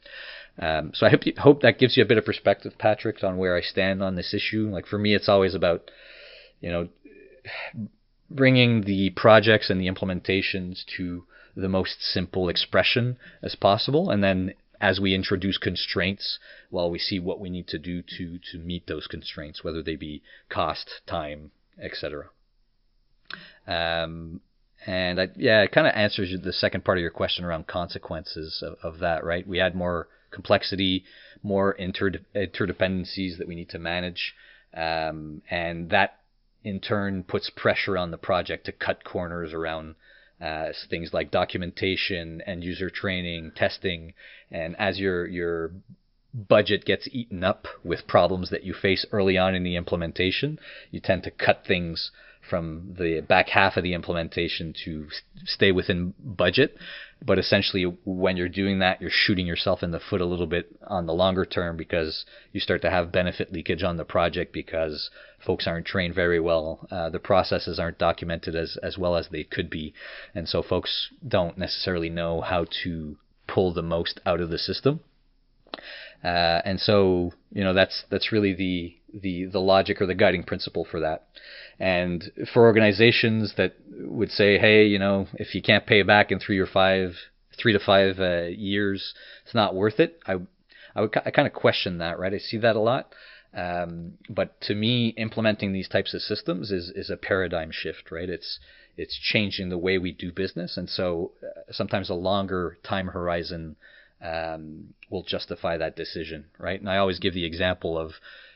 Um, 0.58 0.92
so 0.94 1.06
I 1.06 1.10
hope 1.10 1.26
you, 1.26 1.34
hope 1.38 1.62
that 1.62 1.80
gives 1.80 1.98
you 1.98 2.04
a 2.04 2.08
bit 2.08 2.18
of 2.18 2.26
perspective, 2.26 2.74
Patrick, 2.78 3.24
on 3.24 3.38
where 3.38 3.58
I 3.58 3.62
stand 3.62 4.02
on 4.02 4.16
this 4.16 4.34
issue. 4.34 4.70
Like 4.72 4.86
for 4.86 4.98
me, 4.98 5.16
it's 5.16 5.30
always 5.30 5.54
about 5.54 5.92
you 6.62 6.72
know 6.72 6.90
bringing 8.30 8.82
the 8.82 9.10
projects 9.12 9.70
and 9.70 9.80
the 9.80 9.90
implementations 9.90 10.84
to 10.98 11.26
the 11.56 11.70
most 11.70 12.02
simple 12.02 12.50
expression 12.50 13.18
as 13.42 13.56
possible, 13.56 14.10
and 14.10 14.24
then 14.24 14.54
as 14.84 15.00
we 15.00 15.16
introduce 15.16 15.58
constraints, 15.58 16.40
while 16.70 16.92
we 16.92 17.00
see 17.00 17.18
what 17.18 17.40
we 17.40 17.50
need 17.50 17.68
to 17.70 17.80
do 17.80 18.02
to 18.02 18.38
to 18.52 18.58
meet 18.58 18.86
those 18.86 19.08
constraints, 19.08 19.64
whether 19.64 19.82
they 19.82 19.96
be 19.96 20.22
cost, 20.50 21.00
time, 21.08 21.52
etc. 21.82 22.26
Um, 23.66 24.42
and 24.86 25.22
I, 25.22 25.30
yeah, 25.38 25.62
it 25.62 25.72
kind 25.72 25.88
of 25.88 25.94
answers 25.96 26.36
the 26.44 26.52
second 26.52 26.84
part 26.84 26.98
of 26.98 27.02
your 27.02 27.12
question 27.12 27.46
around 27.46 27.66
consequences 27.66 28.62
of, 28.62 28.76
of 28.84 29.00
that, 29.00 29.24
right? 29.24 29.48
We 29.48 29.62
add 29.62 29.74
more 29.74 30.10
complexity, 30.32 31.06
more 31.42 31.74
interde- 31.80 32.26
interdependencies 32.36 33.38
that 33.38 33.48
we 33.48 33.56
need 33.56 33.70
to 33.70 33.80
manage, 33.80 34.36
um, 34.76 35.44
and 35.50 35.92
that 35.92 36.20
in 36.66 36.82
turn 36.82 37.24
puts 37.24 37.50
pressure 37.50 37.98
on 37.98 38.12
the 38.12 38.18
project 38.18 38.66
to 38.66 38.74
cut 38.74 39.06
corners 39.06 39.54
around 39.54 39.96
things 40.90 41.14
like 41.14 41.32
documentation 41.32 42.42
and 42.46 42.64
user 42.64 42.90
training, 42.90 43.52
testing, 43.56 44.14
and 44.52 44.76
as 44.80 45.00
your 45.00 45.26
your 45.28 45.72
budget 46.34 46.84
gets 46.86 47.08
eaten 47.12 47.44
up 47.44 47.68
with 47.84 48.08
problems 48.08 48.50
that 48.50 48.64
you 48.64 48.74
face 48.74 49.06
early 49.12 49.38
on 49.38 49.54
in 49.54 49.64
the 49.64 49.76
implementation, 49.76 50.60
you 50.92 51.00
tend 51.00 51.24
to 51.24 51.32
cut 51.32 51.64
things 51.68 52.12
from 52.50 52.96
the 52.98 53.22
back 53.22 53.50
half 53.50 53.78
of 53.78 53.84
the 53.84 53.94
implementation 53.94 54.74
to 54.86 55.08
stay 55.46 55.72
within 55.72 56.14
budget. 56.20 56.78
But 57.26 57.40
essentially, 57.40 57.84
when 58.04 58.36
you're 58.36 58.50
doing 58.50 58.80
that, 58.80 59.00
you're 59.00 59.10
shooting 59.10 59.48
yourself 59.48 59.82
in 59.82 59.92
the 59.92 60.00
foot 60.00 60.20
a 60.20 60.26
little 60.26 60.48
bit 60.48 60.68
on 60.86 61.06
the 61.06 61.14
longer 61.14 61.46
term 61.46 61.78
because 61.78 62.26
you 62.52 62.60
start 62.60 62.82
to 62.82 62.90
have 62.90 63.14
benefit 63.14 63.54
leakage 63.54 63.82
on 63.82 63.96
the 63.96 64.04
project 64.04 64.52
because 64.52 65.10
folks 65.46 65.66
aren't 65.66 65.86
trained 65.86 66.16
very 66.16 66.40
well. 66.40 66.86
Uh, 66.92 67.10
the 67.10 67.20
processes 67.20 67.80
aren't 67.80 67.98
documented 67.98 68.56
as, 68.56 68.78
as 68.84 68.98
well 68.98 69.16
as 69.16 69.30
they 69.30 69.44
could 69.44 69.70
be. 69.70 69.94
And 70.36 70.50
so 70.50 70.62
folks 70.62 71.12
don't 71.26 71.58
necessarily 71.58 72.10
know 72.10 72.42
how 72.42 72.66
to 72.84 73.18
pull 73.48 73.74
the 73.74 73.82
most 73.82 74.20
out 74.26 74.42
of 74.42 74.50
the 74.50 74.58
system. 74.58 75.00
Uh, 76.24 76.62
and 76.64 76.80
so, 76.80 77.34
you 77.52 77.64
know, 77.64 77.74
that's 77.74 78.06
that's 78.10 78.32
really 78.32 78.54
the 78.54 78.96
the 79.14 79.46
the 79.46 79.60
logic 79.60 80.02
or 80.02 80.06
the 80.06 80.16
guiding 80.16 80.44
principle 80.44 80.86
for 80.90 81.00
that. 81.02 81.28
And 81.80 82.32
for 82.54 82.64
organizations 82.66 83.56
that 83.58 83.76
would 83.90 84.32
say, 84.32 84.58
hey, 84.58 84.86
you 84.86 85.00
know, 85.00 85.28
if 85.34 85.54
you 85.54 85.62
can't 85.62 85.86
pay 85.86 86.02
back 86.04 86.32
in 86.32 86.40
three 86.40 86.60
or 86.60 86.68
five, 86.68 87.16
three 87.62 87.74
to 87.74 87.80
five 87.80 88.20
uh, 88.20 88.44
years, 88.44 89.14
it's 89.44 89.54
not 89.54 89.76
worth 89.76 90.00
it. 90.00 90.20
I 90.26 90.38
I 90.96 91.02
would 91.02 91.16
I 91.26 91.32
kind 91.32 91.48
of 91.48 91.54
question 91.54 91.98
that, 91.98 92.20
right? 92.20 92.34
I 92.34 92.38
see 92.38 92.58
that 92.58 92.76
a 92.76 92.80
lot. 92.80 93.14
Um, 93.56 94.14
but 94.30 94.60
to 94.62 94.74
me, 94.76 95.10
implementing 95.10 95.74
these 95.74 95.88
types 95.88 96.14
of 96.14 96.22
systems 96.22 96.72
is 96.72 96.90
is 96.96 97.10
a 97.10 97.18
paradigm 97.18 97.72
shift, 97.72 98.12
right? 98.12 98.30
It's 98.30 98.60
it's 98.96 99.18
changing 99.20 99.70
the 99.70 99.78
way 99.78 99.98
we 99.98 100.12
do 100.12 100.32
business, 100.32 100.78
and 100.78 100.90
so 100.90 101.34
uh, 101.44 101.72
sometimes 101.72 102.10
a 102.10 102.16
longer 102.16 102.78
time 102.84 103.08
horizon 103.08 103.76
um, 104.24 104.94
will 105.10 105.24
justify 105.24 105.78
that 105.78 105.96
decision, 105.96 106.46
right? 106.58 106.80
And 106.80 106.90
I 106.90 106.98
always 106.98 107.20
give 107.20 107.34
the 107.34 107.46
example 107.46 107.98
of, 107.98 108.14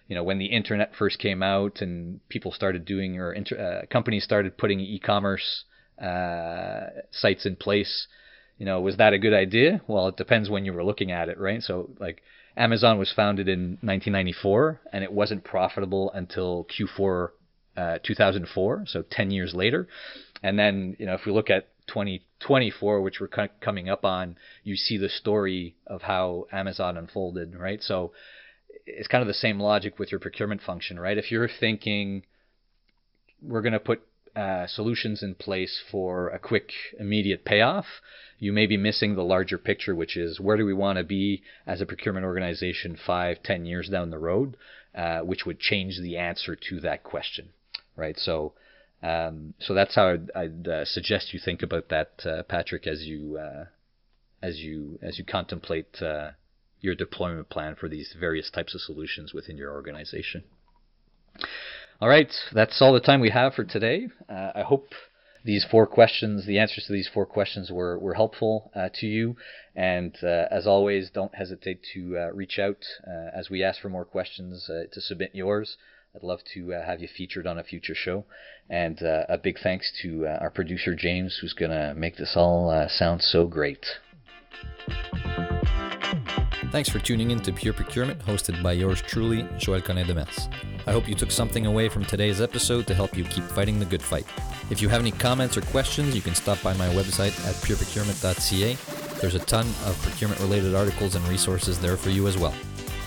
you 0.07 0.15
know, 0.15 0.23
when 0.23 0.39
the 0.39 0.45
internet 0.45 0.93
first 0.97 1.19
came 1.19 1.43
out 1.43 1.81
and 1.81 2.21
people 2.29 2.51
started 2.51 2.85
doing, 2.85 3.19
or 3.19 3.33
inter, 3.33 3.83
uh, 3.83 3.85
companies 3.87 4.23
started 4.23 4.57
putting 4.57 4.79
e-commerce 4.79 5.65
uh, 6.01 6.87
sites 7.11 7.45
in 7.45 7.57
place. 7.57 8.07
You 8.57 8.65
know, 8.65 8.79
was 8.79 8.97
that 8.97 9.13
a 9.13 9.19
good 9.19 9.33
idea? 9.33 9.81
Well, 9.87 10.07
it 10.07 10.17
depends 10.17 10.49
when 10.49 10.65
you 10.65 10.73
were 10.73 10.83
looking 10.83 11.11
at 11.11 11.29
it, 11.29 11.37
right? 11.37 11.61
So, 11.61 11.89
like, 11.99 12.23
Amazon 12.55 12.97
was 12.97 13.13
founded 13.13 13.47
in 13.47 13.77
1994, 13.81 14.81
and 14.91 15.03
it 15.03 15.11
wasn't 15.11 15.43
profitable 15.43 16.11
until 16.13 16.65
Q4 16.65 17.29
uh, 17.75 17.99
2004, 18.03 18.85
so 18.87 19.03
10 19.11 19.29
years 19.29 19.53
later. 19.53 19.87
And 20.41 20.57
then, 20.57 20.95
you 20.97 21.05
know, 21.05 21.13
if 21.13 21.25
we 21.25 21.31
look 21.31 21.51
at 21.51 21.67
2024, 22.39 23.01
which 23.01 23.19
we're 23.19 23.49
coming 23.61 23.89
up 23.89 24.05
on, 24.05 24.37
you 24.63 24.75
see 24.75 24.97
the 24.97 25.09
story 25.09 25.75
of 25.85 26.03
how 26.03 26.47
Amazon 26.51 26.97
unfolded, 26.97 27.55
right? 27.55 27.81
So 27.81 28.11
it's 28.85 29.07
kind 29.07 29.21
of 29.21 29.27
the 29.27 29.33
same 29.33 29.59
logic 29.59 29.99
with 29.99 30.11
your 30.11 30.19
procurement 30.19 30.61
function, 30.61 30.99
right? 30.99 31.17
If 31.17 31.31
you're 31.31 31.49
thinking 31.59 32.23
we're 33.41 33.61
going 33.61 33.73
to 33.73 33.79
put 33.79 34.01
uh, 34.35 34.67
solutions 34.67 35.23
in 35.23 35.35
place 35.35 35.81
for 35.91 36.29
a 36.29 36.39
quick, 36.39 36.69
immediate 36.99 37.43
payoff, 37.43 37.85
you 38.39 38.53
may 38.53 38.67
be 38.67 38.77
missing 38.77 39.15
the 39.15 39.23
larger 39.23 39.57
picture, 39.57 39.95
which 39.95 40.15
is 40.15 40.39
where 40.39 40.57
do 40.57 40.65
we 40.65 40.73
want 40.73 40.97
to 40.97 41.03
be 41.03 41.41
as 41.65 41.81
a 41.81 41.85
procurement 41.85 42.25
organization 42.25 42.95
five, 43.05 43.41
ten 43.43 43.65
years 43.65 43.89
down 43.89 44.11
the 44.11 44.19
road, 44.19 44.55
uh, 44.93 45.19
which 45.21 45.45
would 45.45 45.59
change 45.59 45.99
the 45.99 46.17
answer 46.17 46.55
to 46.55 46.79
that 46.81 47.03
question, 47.03 47.49
right? 47.95 48.17
So, 48.19 48.53
um, 49.03 49.53
so 49.59 49.73
that's 49.73 49.95
how 49.95 50.09
I'd, 50.09 50.31
I'd 50.35 50.67
uh, 50.67 50.85
suggest 50.85 51.33
you 51.33 51.39
think 51.43 51.61
about 51.61 51.89
that, 51.89 52.11
uh, 52.25 52.43
Patrick, 52.43 52.87
as 52.87 53.03
you 53.03 53.37
uh, 53.37 53.65
as 54.41 54.57
you 54.57 54.99
as 55.01 55.17
you 55.17 55.25
contemplate 55.25 56.01
uh, 56.01 56.31
your 56.81 56.95
deployment 56.95 57.49
plan 57.49 57.75
for 57.75 57.87
these 57.87 58.15
various 58.19 58.49
types 58.49 58.73
of 58.73 58.81
solutions 58.81 59.33
within 59.33 59.57
your 59.57 59.71
organization. 59.71 60.43
All 61.99 62.09
right, 62.09 62.31
that's 62.53 62.81
all 62.81 62.93
the 62.93 62.99
time 62.99 63.21
we 63.21 63.31
have 63.31 63.53
for 63.53 63.63
today. 63.63 64.07
Uh, 64.29 64.51
I 64.55 64.61
hope 64.61 64.89
these 65.43 65.65
four 65.69 65.87
questions, 65.87 66.45
the 66.45 66.59
answers 66.59 66.85
to 66.85 66.93
these 66.93 67.09
four 67.11 67.25
questions 67.25 67.71
were, 67.71 67.97
were 67.97 68.13
helpful 68.13 68.71
uh, 68.75 68.89
to 68.95 69.07
you. 69.07 69.35
And 69.75 70.15
uh, 70.21 70.45
as 70.51 70.67
always, 70.67 71.09
don't 71.09 71.33
hesitate 71.33 71.79
to 71.93 72.17
uh, 72.17 72.33
reach 72.33 72.59
out 72.59 72.83
uh, 73.07 73.29
as 73.33 73.49
we 73.49 73.63
ask 73.63 73.81
for 73.81 73.89
more 73.89 74.05
questions 74.05 74.69
to 74.91 75.01
submit 75.01 75.31
yours. 75.33 75.77
I'd 76.17 76.23
love 76.23 76.39
to 76.55 76.73
uh, 76.73 76.83
have 76.83 76.99
you 76.99 77.07
featured 77.07 77.45
on 77.45 77.59
a 77.59 77.63
future 77.63 77.93
show. 77.93 78.25
And 78.71 79.01
uh, 79.03 79.25
a 79.29 79.37
big 79.37 79.59
thanks 79.61 79.93
to 80.01 80.25
uh, 80.25 80.39
our 80.41 80.49
producer, 80.49 80.95
James, 80.95 81.37
who's 81.39 81.53
going 81.53 81.69
to 81.69 81.93
make 81.95 82.17
this 82.17 82.33
all 82.35 82.87
sound 82.89 83.21
so 83.21 83.45
great. 83.45 83.85
Thanks 86.71 86.89
for 86.89 86.97
tuning 86.97 87.29
in 87.29 87.39
to 87.41 87.53
Pure 87.53 87.75
Procurement, 87.75 88.19
hosted 88.19 88.61
by 88.63 88.71
yours 88.71 89.01
truly, 89.01 89.43
Joël 89.59 89.83
Collin-Demers. 89.83 90.51
I 90.87 90.91
hope 90.91 91.07
you 91.07 91.13
took 91.13 91.29
something 91.29 91.67
away 91.67 91.87
from 91.87 92.03
today's 92.03 92.41
episode 92.41 92.87
to 92.87 92.95
help 92.95 93.15
you 93.15 93.23
keep 93.23 93.43
fighting 93.43 93.77
the 93.77 93.85
good 93.85 94.01
fight. 94.01 94.25
If 94.71 94.81
you 94.81 94.89
have 94.89 95.01
any 95.01 95.11
comments 95.11 95.55
or 95.55 95.61
questions, 95.61 96.15
you 96.15 96.21
can 96.21 96.33
stop 96.33 96.61
by 96.63 96.73
my 96.73 96.87
website 96.89 97.37
at 97.47 97.55
pureprocurement.ca. 97.63 99.19
There's 99.21 99.35
a 99.35 99.39
ton 99.39 99.67
of 99.85 99.97
procurement 100.01 100.41
related 100.41 100.73
articles 100.73 101.13
and 101.13 101.25
resources 101.27 101.79
there 101.79 101.95
for 101.95 102.09
you 102.09 102.27
as 102.27 102.37
well. 102.39 102.55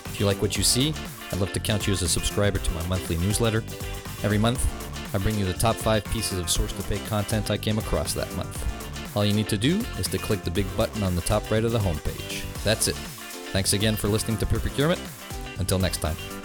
If 0.06 0.20
you 0.20 0.26
like 0.26 0.40
what 0.40 0.56
you 0.56 0.62
see, 0.62 0.94
I'd 1.32 1.38
love 1.38 1.52
to 1.52 1.60
count 1.60 1.86
you 1.86 1.92
as 1.92 2.02
a 2.02 2.08
subscriber 2.08 2.58
to 2.58 2.72
my 2.72 2.86
monthly 2.86 3.16
newsletter. 3.18 3.62
Every 4.22 4.38
month, 4.38 4.64
I 5.14 5.18
bring 5.18 5.38
you 5.38 5.44
the 5.44 5.54
top 5.54 5.76
five 5.76 6.04
pieces 6.06 6.38
of 6.38 6.50
source 6.50 6.72
to 6.72 6.82
pay 6.84 6.98
content 7.06 7.50
I 7.50 7.56
came 7.56 7.78
across 7.78 8.14
that 8.14 8.34
month. 8.36 9.16
All 9.16 9.24
you 9.24 9.32
need 9.32 9.48
to 9.48 9.58
do 9.58 9.84
is 9.98 10.06
to 10.08 10.18
click 10.18 10.44
the 10.44 10.50
big 10.50 10.66
button 10.76 11.02
on 11.02 11.16
the 11.16 11.22
top 11.22 11.50
right 11.50 11.64
of 11.64 11.72
the 11.72 11.78
homepage. 11.78 12.44
That's 12.62 12.88
it. 12.88 12.96
Thanks 13.52 13.72
again 13.72 13.96
for 13.96 14.08
listening 14.08 14.38
to 14.38 14.46
Procurement. 14.46 15.00
Until 15.58 15.78
next 15.78 15.98
time. 15.98 16.39